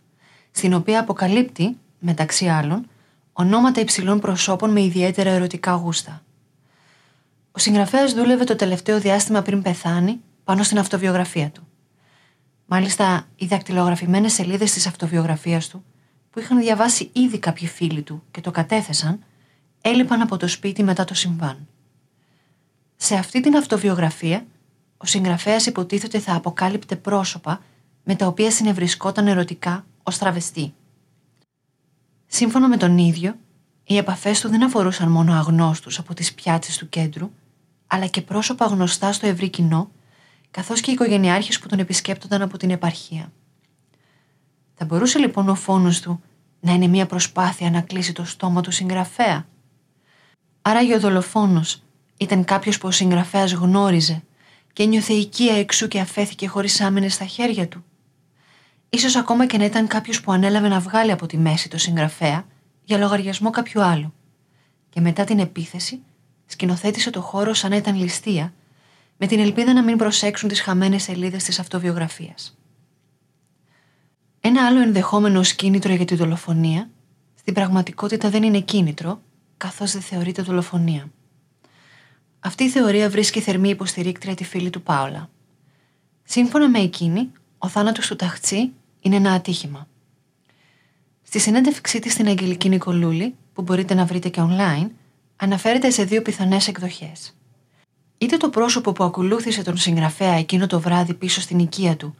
στην 0.50 0.74
οποία 0.74 1.00
αποκαλύπτει, 1.00 1.76
μεταξύ 1.98 2.48
άλλων, 2.48 2.86
ονόματα 3.32 3.80
υψηλών 3.80 4.20
προσώπων 4.20 4.70
με 4.70 4.82
ιδιαίτερα 4.82 5.30
ερωτικά 5.30 5.72
γούστα. 5.72 6.22
Ο 7.52 7.58
συγγραφέας 7.58 8.14
δούλευε 8.14 8.44
το 8.44 8.56
τελευταίο 8.56 9.00
διάστημα 9.00 9.42
πριν 9.42 9.62
πεθάνει 9.62 10.20
πάνω 10.44 10.62
στην 10.62 10.78
αυτοβιογραφία 10.78 11.50
του. 11.50 11.66
Μάλιστα, 12.66 13.26
οι 13.36 13.46
δακτυλογραφημένες 13.46 14.32
σελίδες 14.32 14.72
της 14.72 14.86
αυτοβιογραφίας 14.86 15.68
του 15.68 15.84
που 16.30 16.38
είχαν 16.38 16.58
διαβάσει 16.58 17.10
ήδη 17.12 17.38
κάποιοι 17.38 17.68
φίλοι 17.68 18.02
του 18.02 18.22
και 18.30 18.40
το 18.40 18.50
κατέθεσαν, 18.50 19.24
έλειπαν 19.80 20.20
από 20.20 20.36
το 20.36 20.48
σπίτι 20.48 20.82
μετά 20.82 21.04
το 21.04 21.14
συμβάν. 21.14 21.68
Σε 22.96 23.14
αυτή 23.14 23.40
την 23.40 23.56
αυτοβιογραφία, 23.56 24.46
ο 25.02 25.06
συγγραφέας 25.06 25.66
υποτίθεται 25.66 26.18
θα 26.18 26.34
αποκάλυπτε 26.34 26.96
πρόσωπα 26.96 27.60
με 28.04 28.14
τα 28.14 28.26
οποία 28.26 28.50
συνευρισκόταν 28.50 29.26
ερωτικά 29.26 29.84
ως 30.02 30.18
τραβεστή. 30.18 30.74
Σύμφωνα 32.26 32.68
με 32.68 32.76
τον 32.76 32.98
ίδιο, 32.98 33.34
οι 33.84 33.96
επαφές 33.96 34.40
του 34.40 34.48
δεν 34.48 34.64
αφορούσαν 34.64 35.10
μόνο 35.10 35.32
αγνώστους 35.32 35.98
από 35.98 36.14
τις 36.14 36.34
πιάτσες 36.34 36.76
του 36.76 36.88
κέντρου, 36.88 37.30
αλλά 37.86 38.06
και 38.06 38.22
πρόσωπα 38.22 38.66
γνωστά 38.66 39.12
στο 39.12 39.26
ευρύ 39.26 39.48
κοινό, 39.48 39.90
καθώς 40.50 40.80
και 40.80 40.90
οικογενειάρχες 40.90 41.58
που 41.58 41.68
τον 41.68 41.78
επισκέπτονταν 41.78 42.42
από 42.42 42.56
την 42.58 42.70
επαρχία. 42.70 43.32
Θα 44.74 44.84
μπορούσε 44.84 45.18
λοιπόν 45.18 45.48
ο 45.48 45.54
φόνος 45.54 46.00
του 46.00 46.22
να 46.60 46.72
είναι 46.72 46.86
μια 46.86 47.06
προσπάθεια 47.06 47.70
να 47.70 47.80
κλείσει 47.80 48.12
το 48.12 48.24
στόμα 48.24 48.60
του 48.60 48.70
συγγραφέα; 48.70 49.46
Άρα 50.62 50.80
ο 50.94 51.00
δολοφόνος 51.00 51.82
ήταν 52.16 52.44
κάποιος 52.44 52.78
που 52.78 52.88
ο 52.88 52.90
συγγραφέας 52.90 53.52
γνώριζε 53.52 54.22
και 54.80 54.86
νιώθε 54.86 55.12
οικία 55.12 55.54
εξού 55.54 55.88
και 55.88 56.00
αφέθηκε 56.00 56.46
χωρίς 56.46 56.80
άμυνες 56.80 57.14
στα 57.14 57.24
χέρια 57.24 57.68
του. 57.68 57.84
Ίσως 58.90 59.16
ακόμα 59.16 59.46
και 59.46 59.58
να 59.58 59.64
ήταν 59.64 59.86
κάποιος 59.86 60.20
που 60.20 60.32
ανέλαβε 60.32 60.68
να 60.68 60.80
βγάλει 60.80 61.10
από 61.10 61.26
τη 61.26 61.36
μέση 61.36 61.68
το 61.68 61.78
συγγραφέα 61.78 62.46
για 62.84 62.98
λογαριασμό 62.98 63.50
κάποιου 63.50 63.82
άλλου. 63.82 64.12
Και 64.88 65.00
μετά 65.00 65.24
την 65.24 65.38
επίθεση 65.38 66.00
σκηνοθέτησε 66.46 67.10
το 67.10 67.20
χώρο 67.20 67.54
σαν 67.54 67.70
να 67.70 67.76
ήταν 67.76 67.96
ληστεία 67.96 68.52
με 69.16 69.26
την 69.26 69.40
ελπίδα 69.40 69.72
να 69.72 69.82
μην 69.82 69.96
προσέξουν 69.96 70.48
τις 70.48 70.60
χαμένες 70.60 71.02
σελίδες 71.02 71.44
της 71.44 71.58
αυτοβιογραφίας. 71.58 72.58
Ένα 74.40 74.66
άλλο 74.66 74.80
ενδεχόμενο 74.80 75.40
κίνητρο 75.42 75.94
για 75.94 76.04
τη 76.04 76.14
δολοφονία, 76.14 76.90
στην 77.34 77.54
πραγματικότητα 77.54 78.30
δεν 78.30 78.42
είναι 78.42 78.60
κίνητρο, 78.60 79.20
καθώς 79.56 79.92
δεν 79.92 80.02
θεωρείται 80.02 80.42
δολοφονία. 80.42 81.10
Αυτή 82.40 82.64
η 82.64 82.68
θεωρία 82.68 83.10
βρίσκει 83.10 83.40
θερμή 83.40 83.68
υποστηρίκτρια 83.68 84.34
τη 84.34 84.44
φίλη 84.44 84.70
του 84.70 84.82
Πάολα. 84.82 85.30
Σύμφωνα 86.24 86.68
με 86.68 86.78
εκείνη, 86.78 87.30
ο 87.58 87.68
θάνατος 87.68 88.06
του 88.06 88.16
Ταχτσί 88.16 88.72
είναι 89.00 89.16
ένα 89.16 89.32
ατύχημα. 89.32 89.88
Στη 91.22 91.38
συνέντευξή 91.38 91.98
της 91.98 92.12
στην 92.12 92.28
Αγγελική 92.28 92.68
Νικολούλη, 92.68 93.34
που 93.52 93.62
μπορείτε 93.62 93.94
να 93.94 94.04
βρείτε 94.04 94.28
και 94.28 94.40
online, 94.44 94.88
αναφέρεται 95.36 95.90
σε 95.90 96.04
δύο 96.04 96.22
πιθανές 96.22 96.68
εκδοχές. 96.68 97.36
Είτε 98.18 98.36
το 98.36 98.50
πρόσωπο 98.50 98.92
που 98.92 99.04
ακολούθησε 99.04 99.62
τον 99.62 99.76
συγγραφέα 99.76 100.34
εκείνο 100.34 100.66
το 100.66 100.80
βράδυ 100.80 101.14
πίσω 101.14 101.40
στην 101.40 101.58
οικία 101.58 101.96
του 101.96 102.14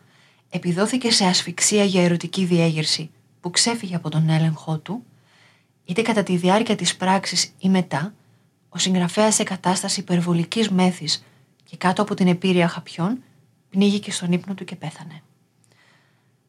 επιδόθηκε 0.50 1.10
σε 1.10 1.24
ασφυξία 1.24 1.84
για 1.84 2.02
ερωτική 2.04 2.44
διέγερση 2.44 3.10
που 3.40 3.50
ξέφυγε 3.50 3.94
από 3.94 4.10
τον 4.10 4.28
έλεγχό 4.28 4.78
του, 4.78 5.04
είτε 5.84 6.02
κατά 6.02 6.22
τη 6.22 6.36
διάρκεια 6.36 6.76
της 6.76 6.96
πράξης 6.96 7.52
ή 7.58 7.68
μετά, 7.68 8.14
ο 8.72 8.78
συγγραφέας 8.78 9.34
σε 9.34 9.42
κατάσταση 9.42 10.00
υπερβολικής 10.00 10.70
μέθης 10.70 11.24
και 11.64 11.76
κάτω 11.76 12.02
από 12.02 12.14
την 12.14 12.26
επίρρεια 12.26 12.68
χαπιών 12.68 13.22
πνίγηκε 13.70 14.12
στον 14.12 14.32
ύπνο 14.32 14.54
του 14.54 14.64
και 14.64 14.76
πέθανε. 14.76 15.22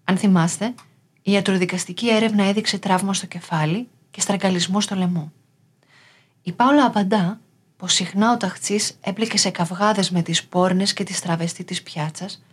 Αν 0.03 0.17
θυμάστε, 0.17 0.73
η 1.21 1.31
ιατροδικαστική 1.31 2.09
έρευνα 2.09 2.43
έδειξε 2.43 2.77
τραύμα 2.77 3.13
στο 3.13 3.25
κεφάλι 3.25 3.87
και 4.11 4.21
στραγγαλισμό 4.21 4.81
στο 4.81 4.95
λαιμό. 4.95 5.31
Η 6.41 6.51
Πάολα 6.51 6.85
απαντά 6.85 7.39
πως 7.77 7.93
συχνά 7.93 8.31
ο 8.31 8.37
ταχτσή 8.37 8.79
έπλεκε 9.01 9.37
σε 9.37 9.49
καυγάδες 9.49 10.11
με 10.11 10.21
τις 10.21 10.45
πόρνες 10.45 10.93
και 10.93 11.03
τη 11.03 11.21
τραβεστή 11.21 11.63
της 11.63 11.83
πιάτσας, 11.83 12.43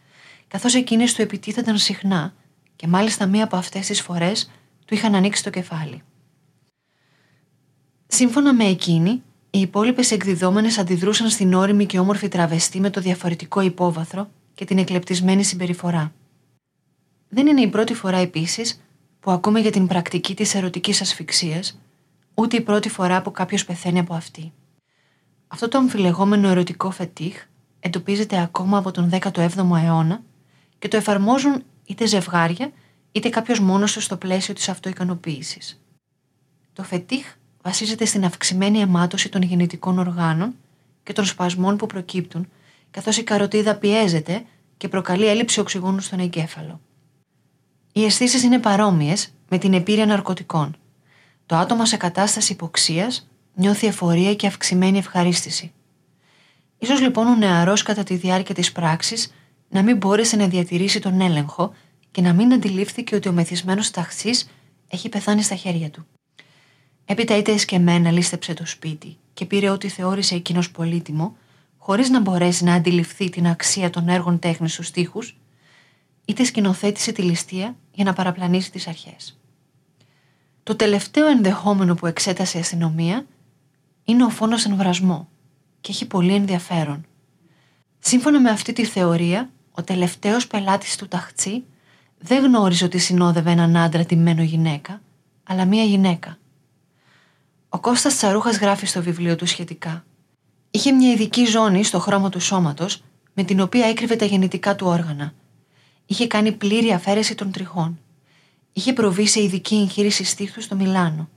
καθώς 0.49 0.75
εκείνες 0.75 1.15
του 1.15 1.23
επιτίθενταν 1.23 1.79
συχνά 1.79 2.35
και 2.77 2.87
μάλιστα 2.87 3.27
μία 3.27 3.45
από 3.45 3.57
αυτές 3.57 3.87
τις 3.87 4.01
φορές 4.01 4.51
του 4.85 4.95
είχαν 4.95 5.15
ανοίξει 5.15 5.43
το 5.43 5.51
κεφάλι. 5.51 6.03
Σύμφωνα 8.07 8.55
με 8.55 8.65
εκείνη, 8.65 9.23
οι 9.51 9.61
υπόλοιπες 9.61 10.11
εκδιδόμενες 10.11 10.79
αντιδρούσαν 10.79 11.29
στην 11.29 11.55
όρημη 11.55 11.87
και 11.87 11.99
όμορφη 11.99 12.29
τραβεστή 12.29 12.81
με 12.81 12.91
το 12.91 13.01
διαφορετικό 13.01 13.61
υπόβαθρο 13.61 14.31
και 14.55 14.65
την 14.65 14.79
εκλεπτισμένη 14.79 15.43
συμπεριφορά. 15.43 16.13
Δεν 17.29 17.47
είναι 17.47 17.61
η 17.61 17.69
πρώτη 17.69 17.95
φορά 17.95 18.17
επίσης 18.17 18.81
που 19.21 19.31
ακούμε 19.31 19.61
για 19.61 19.71
την 19.71 19.87
πρακτική 19.87 20.35
της 20.35 20.55
ερωτικής 20.55 21.01
ασφυξίας, 21.01 21.81
ούτε 22.35 22.57
η 22.57 22.61
πρώτη 22.61 22.89
φορά 22.89 23.23
που 23.23 23.31
κάποιος 23.31 23.65
πεθαίνει 23.65 23.99
από 23.99 24.15
αυτή. 24.15 24.53
Αυτό 25.49 25.69
το 25.69 25.79
αμφιλεγόμενο 25.79 26.49
ερωτικό 26.49 26.91
φετίχ 26.91 27.45
εντοπίζεται 27.81 28.41
ακόμα 28.41 28.79
από 28.79 28.91
τον 28.91 29.11
17ο 29.13 29.77
αιώνα 29.85 30.23
και 30.79 30.89
το 30.89 30.97
εφαρμόζουν 30.97 31.63
είτε 31.85 32.07
ζευγάρια 32.07 32.73
είτε 33.13 33.29
κάποιος 33.29 33.61
μόνος 33.61 33.93
του 33.93 34.01
στο 34.01 34.17
πλαίσιο 34.17 34.55
της 34.55 34.69
αυτοικανοποίησης. 34.69 35.83
Το 36.73 36.83
φετίχ 36.83 37.35
βασίζεται 37.63 38.05
στην 38.05 38.25
αυξημένη 38.25 38.81
αιμάτωση 38.81 39.29
των 39.29 39.43
γεννητικών 39.43 39.99
οργάνων 39.99 40.55
και 41.03 41.13
των 41.13 41.25
σπασμών 41.25 41.77
που 41.77 41.87
προκύπτουν, 41.87 42.49
καθώς 42.91 43.17
η 43.17 43.23
καροτίδα 43.23 43.75
πιέζεται 43.75 44.45
και 44.77 44.89
προκαλεί 44.89 45.27
έλλειψη 45.27 45.61
οξυγόνου 45.61 46.01
στον 46.01 46.19
εγκέφαλο. 46.19 46.81
Οι 47.93 48.05
αισθήσεις 48.05 48.43
είναι 48.43 48.59
παρόμοιες 48.59 49.33
με 49.49 49.59
την 49.59 49.75
επίρρεια 49.75 50.07
ναρκωτικών. 50.07 50.77
Το 51.47 51.57
άτομο 51.57 51.85
σε 51.85 51.97
κατάσταση 51.97 52.53
υποξίας 52.53 53.29
νιώθει 53.55 53.87
εφορία 53.87 54.35
και 54.35 54.47
αυξημένη 54.47 54.99
ευχαρίστηση. 54.99 55.73
Ίσως 56.79 57.01
λοιπόν 57.01 57.27
ο 57.27 57.35
νεαρός 57.35 57.83
κατά 57.83 58.03
τη 58.03 58.15
διάρκεια 58.15 58.55
της 58.55 58.73
πράξης 58.73 59.35
να 59.69 59.83
μην 59.83 59.97
μπόρεσε 59.97 60.37
να 60.37 60.49
διατηρήσει 60.49 61.01
τον 61.01 61.21
έλεγχο 61.21 61.75
και 62.11 62.21
να 62.21 62.33
μην 62.33 62.53
αντιλήφθηκε 62.53 63.15
ότι 63.15 63.29
ο 63.29 63.33
μεθυσμένος 63.33 63.91
ταχσής 63.91 64.51
έχει 64.89 65.09
πεθάνει 65.09 65.43
στα 65.43 65.55
χέρια 65.55 65.91
του. 65.91 66.07
Έπειτα 67.11 67.37
είτε 67.37 67.53
εσκεμμένα 67.53 68.11
λίστεψε 68.11 68.55
το 68.55 68.67
σπίτι 68.67 69.17
και 69.35 69.45
πήρε 69.45 69.71
ό,τι 69.71 69.89
θεώρησε 69.89 70.35
εκείνος 70.35 70.71
πολύτιμο, 70.71 71.37
χωρίς 71.79 72.11
να 72.11 72.21
μπορέσει 72.21 72.65
να 72.65 72.75
αντιληφθεί 72.75 73.31
την 73.31 73.47
αξία 73.47 73.91
των 73.91 74.09
έργων 74.09 74.39
τέχνης 74.39 74.73
στους 74.73 74.91
τοίχου, 74.91 75.23
είτε 76.25 76.45
σκηνοθέτησε 76.45 77.13
τη 77.13 77.23
ληστεία 77.23 77.77
για 77.93 78.05
να 78.05 78.13
παραπλανήσει 78.13 78.71
τις 78.71 78.87
αρχές. 78.87 79.39
Το 80.63 80.77
τελευταίο 80.77 81.27
ενδεχόμενο 81.27 81.95
που 81.95 82.07
εξέτασε 82.07 82.57
η 82.59 82.61
αστυνομία 82.61 83.27
είναι 84.05 84.25
ο 84.25 84.29
φόνος 84.29 84.65
εν 84.65 84.77
βρασμό 84.77 85.29
και 85.81 85.91
έχει 85.93 86.07
πολύ 86.07 86.35
ενδιαφέρον. 86.35 87.07
Σύμφωνα 87.99 88.41
με 88.41 88.51
αυτή 88.51 88.73
τη 88.73 88.85
θεωρία, 88.85 89.51
ο 89.71 89.83
τελευταίος 89.83 90.47
πελάτης 90.47 90.97
του 90.97 91.09
ταχτσί 91.09 91.65
δεν 92.19 92.45
γνώριζε 92.45 92.85
ότι 92.85 92.99
συνόδευε 92.99 93.51
έναν 93.51 93.77
άντρα 93.77 94.05
τιμένο 94.05 94.43
γυναίκα, 94.43 95.01
αλλά 95.45 95.65
μία 95.65 95.85
γυναίκα. 95.85 96.38
Ο 97.69 97.81
Κώστας 97.81 98.17
Τσαρούχας 98.17 98.59
γράφει 98.59 98.87
στο 98.87 99.03
βιβλίο 99.03 99.37
του 99.37 99.47
σχετικά. 99.47 100.05
Είχε 100.71 100.93
μια 100.93 101.13
ειδική 101.13 101.45
ζώνη 101.45 101.85
στο 101.85 101.99
χρώμα 101.99 102.29
του 102.29 102.41
σώματος 102.41 103.03
με 103.33 103.43
την 103.43 103.61
οποία 103.61 103.87
έκρυβε 103.87 104.17
τα 104.17 104.25
γεννητικά 104.25 104.75
του 104.75 104.87
όργανα. 104.87 105.33
Είχε 106.07 106.27
κάνει 106.27 106.53
πλήρη 106.53 106.93
αφαίρεση 106.93 107.35
των 107.35 107.51
τριχών. 107.51 107.99
Είχε 108.73 108.93
προβεί 108.93 109.27
σε 109.27 109.43
ειδική 109.43 109.77
εγχείρηση 109.77 110.25
στήθου 110.25 110.61
στο 110.61 110.75
Μιλάνο. 110.75 111.29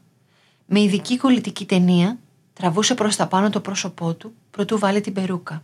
Με 0.65 0.80
ειδική 0.82 1.17
κολλητική 1.17 1.65
ταινία 1.65 2.20
Τραβούσε 2.54 2.96
προς 2.96 3.15
τα 3.15 3.28
πάνω 3.28 3.50
το 3.50 3.60
πρόσωπό 3.60 4.13
του 4.13 4.34
προτού 4.52 4.80
βάλει 4.80 5.02
την 5.02 5.13
περούκα. 5.13 5.63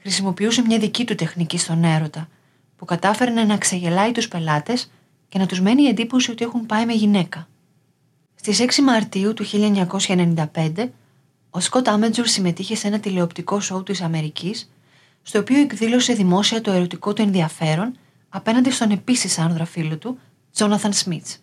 Χρησιμοποιούσε 0.00 0.62
μια 0.62 0.78
δική 0.78 1.04
του 1.04 1.14
τεχνική 1.14 1.58
στον 1.58 1.84
έρωτα, 1.84 2.28
που 2.76 2.84
κατάφερνε 2.84 3.44
να 3.44 3.58
ξεγελάει 3.58 4.12
τους 4.12 4.28
πελάτες 4.28 4.90
και 5.28 5.38
να 5.38 5.46
τους 5.46 5.60
μένει 5.60 5.82
η 5.82 5.88
εντύπωση 5.88 6.30
ότι 6.30 6.44
έχουν 6.44 6.66
πάει 6.66 6.86
με 6.86 6.92
γυναίκα. 6.92 7.48
Στις 8.42 8.60
6 8.60 8.82
Μαρτίου 8.82 9.34
του 9.34 9.44
1995, 10.52 10.88
ο 11.50 11.60
Σκοτ 11.60 11.88
Άμετζουρ 11.88 12.26
συμμετείχε 12.26 12.76
σε 12.76 12.86
ένα 12.86 13.00
τηλεοπτικό 13.00 13.60
σοου 13.60 13.82
της 13.82 14.00
Αμερικής, 14.00 14.70
στο 15.22 15.38
οποίο 15.38 15.60
εκδήλωσε 15.60 16.12
δημόσια 16.12 16.60
το 16.60 16.70
ερωτικό 16.70 17.12
του 17.12 17.22
ενδιαφέρον 17.22 17.96
απέναντι 18.28 18.70
στον 18.70 18.90
επίσης 18.90 19.38
άνδρα 19.38 19.64
φίλο 19.64 19.96
του, 19.96 20.18
Τζόναθαν 20.52 20.92
Σμιτς. 20.92 21.38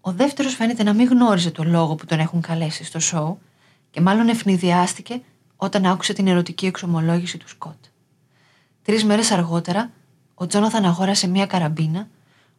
Ο 0.00 0.12
δεύτερος 0.12 0.54
φαίνεται 0.54 0.82
να 0.82 0.92
μην 0.92 1.08
γνώριζε 1.08 1.50
το 1.50 1.64
λόγο 1.64 1.94
που 1.94 2.06
τον 2.06 2.18
έχουν 2.18 2.40
καλέσει 2.40 2.84
στο 2.84 3.00
σοου 3.00 3.38
και 3.90 4.00
μάλλον 4.00 4.28
ευνηδιάστηκε 4.28 5.20
όταν 5.56 5.86
άκουσε 5.86 6.12
την 6.12 6.26
ερωτική 6.26 6.66
εξομολόγηση 6.66 7.38
του 7.38 7.48
Σκοτ. 7.48 7.84
Τρεις 8.82 9.04
μέρες 9.04 9.30
αργότερα, 9.30 9.90
ο 10.34 10.46
Τζόναθαν 10.46 10.84
αγόρασε 10.84 11.28
μία 11.28 11.46
καραμπίνα, 11.46 12.08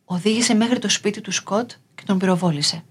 οδήγησε 0.05 0.53
μέχρι 0.53 0.79
το 0.79 0.89
σπίτι 0.89 1.21
του 1.21 1.31
Σκοτ 1.31 1.71
και 1.95 2.03
τον 2.05 2.17
πυροβόλησε. 2.17 2.83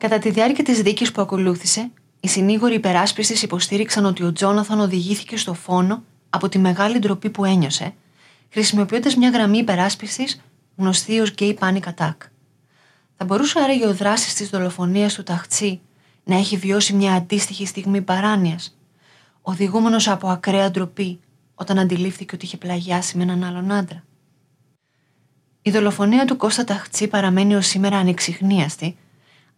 Κατά 0.00 0.18
τη 0.18 0.30
διάρκεια 0.30 0.64
της 0.64 0.82
δίκης 0.82 1.12
που 1.12 1.20
ακολούθησε, 1.22 1.90
οι 2.20 2.28
συνήγοροι 2.28 2.74
υπεράσπισης 2.74 3.42
υποστήριξαν 3.42 4.04
ότι 4.04 4.22
ο 4.22 4.32
Τζόναθαν 4.32 4.80
οδηγήθηκε 4.80 5.36
στο 5.36 5.54
φόνο 5.54 6.02
από 6.30 6.48
τη 6.48 6.58
μεγάλη 6.58 6.98
ντροπή 6.98 7.30
που 7.30 7.44
ένιωσε, 7.44 7.94
χρησιμοποιώντας 8.50 9.16
μια 9.16 9.30
γραμμή 9.30 9.58
υπεράσπισης 9.58 10.40
γνωστή 10.76 11.20
ως 11.20 11.34
Gay 11.38 11.54
Panic 11.58 11.80
Attack. 11.80 12.16
Θα 13.16 13.24
μπορούσε 13.24 13.60
άραγε 13.60 13.86
ο 13.86 13.94
δράσης 13.94 14.34
της 14.34 14.48
δολοφονίας 14.48 15.14
του 15.14 15.22
Ταχτσί 15.22 15.80
να 16.24 16.36
έχει 16.36 16.56
βιώσει 16.56 16.92
μια 16.92 17.12
αντίστοιχη 17.12 17.66
στιγμή 17.66 18.00
παράνοιας, 18.02 18.78
οδηγούμενος 19.42 20.08
από 20.08 20.28
ακραία 20.28 20.70
ντροπή 20.70 21.20
όταν 21.54 21.78
αντιλήφθηκε 21.78 22.34
ότι 22.34 22.44
είχε 22.44 22.56
πλαγιάσει 22.56 23.16
με 23.16 23.22
έναν 23.22 23.44
άλλον 23.44 23.72
άντρα. 23.72 24.04
Η 25.62 25.70
δολοφονία 25.70 26.24
του 26.24 26.36
Κώστα 26.36 26.64
Ταχτσί 26.64 27.08
παραμένει 27.08 27.54
ως 27.54 27.66
σήμερα 27.66 27.96
ανεξιχνίαστη, 27.96 28.96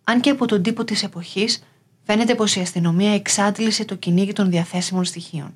αν 0.04 0.20
και 0.20 0.30
από 0.30 0.46
τον 0.46 0.62
τύπο 0.62 0.84
της 0.84 1.02
εποχής 1.02 1.62
φαίνεται 2.02 2.34
πως 2.34 2.56
η 2.56 2.60
αστυνομία 2.60 3.14
εξάντλησε 3.14 3.84
το 3.84 3.94
κυνήγι 3.94 4.32
των 4.32 4.50
διαθέσιμων 4.50 5.04
στοιχείων. 5.04 5.54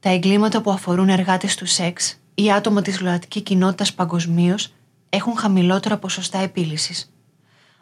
Τα 0.00 0.10
εγκλήματα 0.10 0.60
που 0.60 0.70
αφορούν 0.70 1.08
εργάτες 1.08 1.54
του 1.54 1.66
σεξ 1.66 2.20
ή 2.34 2.52
άτομα 2.52 2.82
της 2.82 3.00
ΛΟΑΤΚΙ 3.00 3.40
κοινότητας 3.40 3.94
παγκοσμίως 3.94 4.72
έχουν 5.08 5.36
χαμηλότερα 5.36 5.98
ποσοστά 5.98 6.38
επίλυσης. 6.38 7.12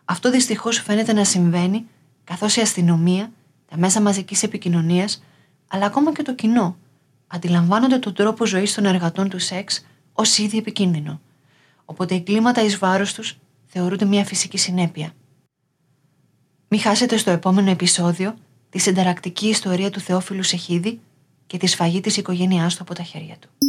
Αυτό 0.05 0.31
δυστυχώς 0.31 0.79
φαίνεται 0.79 1.13
να 1.13 1.25
συμβαίνει 1.25 1.87
καθώς 2.25 2.57
η 2.57 2.61
αστυνομία, 2.61 3.33
τα 3.71 3.77
μέσα 3.77 4.01
μαζικής 4.01 4.43
επικοινωνίας, 4.43 5.23
αλλά 5.69 5.87
ακόμα 5.87 6.13
και 6.13 6.23
το 6.23 6.35
κοινό, 6.35 6.77
αντιλαμβάνονται 7.27 7.99
τον 7.99 8.15
τρόπο 8.15 8.47
ζωής 8.47 8.75
των 8.75 8.85
εργατών 8.85 9.29
του 9.29 9.39
σεξ 9.39 9.87
ως 10.13 10.39
ήδη 10.39 10.59
επικίνδυνο. 10.59 11.21
Οπότε 11.85 12.15
οι 12.15 12.21
κλίματα 12.23 12.63
εις 12.63 12.79
βάρος 12.79 13.15
τους 13.15 13.39
θεωρούνται 13.73 14.05
μια 14.05 14.25
φυσική 14.25 14.59
συνέπεια. 14.59 15.13
Μην 16.69 16.81
χάσετε 16.81 17.17
στο 17.17 17.31
επόμενο 17.31 17.71
επεισόδιο 17.71 18.35
τη 18.71 18.79
συνταρακτική 18.79 19.49
ιστορία 19.49 19.91
του 19.91 20.01
Θεόφιλου 20.01 20.43
Σεχίδη 20.43 21.01
και 21.47 21.59
τη 21.59 21.67
σφαγή 21.67 22.01
της 22.01 22.17
οικογένειάς 22.17 22.75
του 22.75 22.83
από 22.83 22.95
τα 22.95 23.03
χέρια 23.03 23.37
του. 23.39 23.60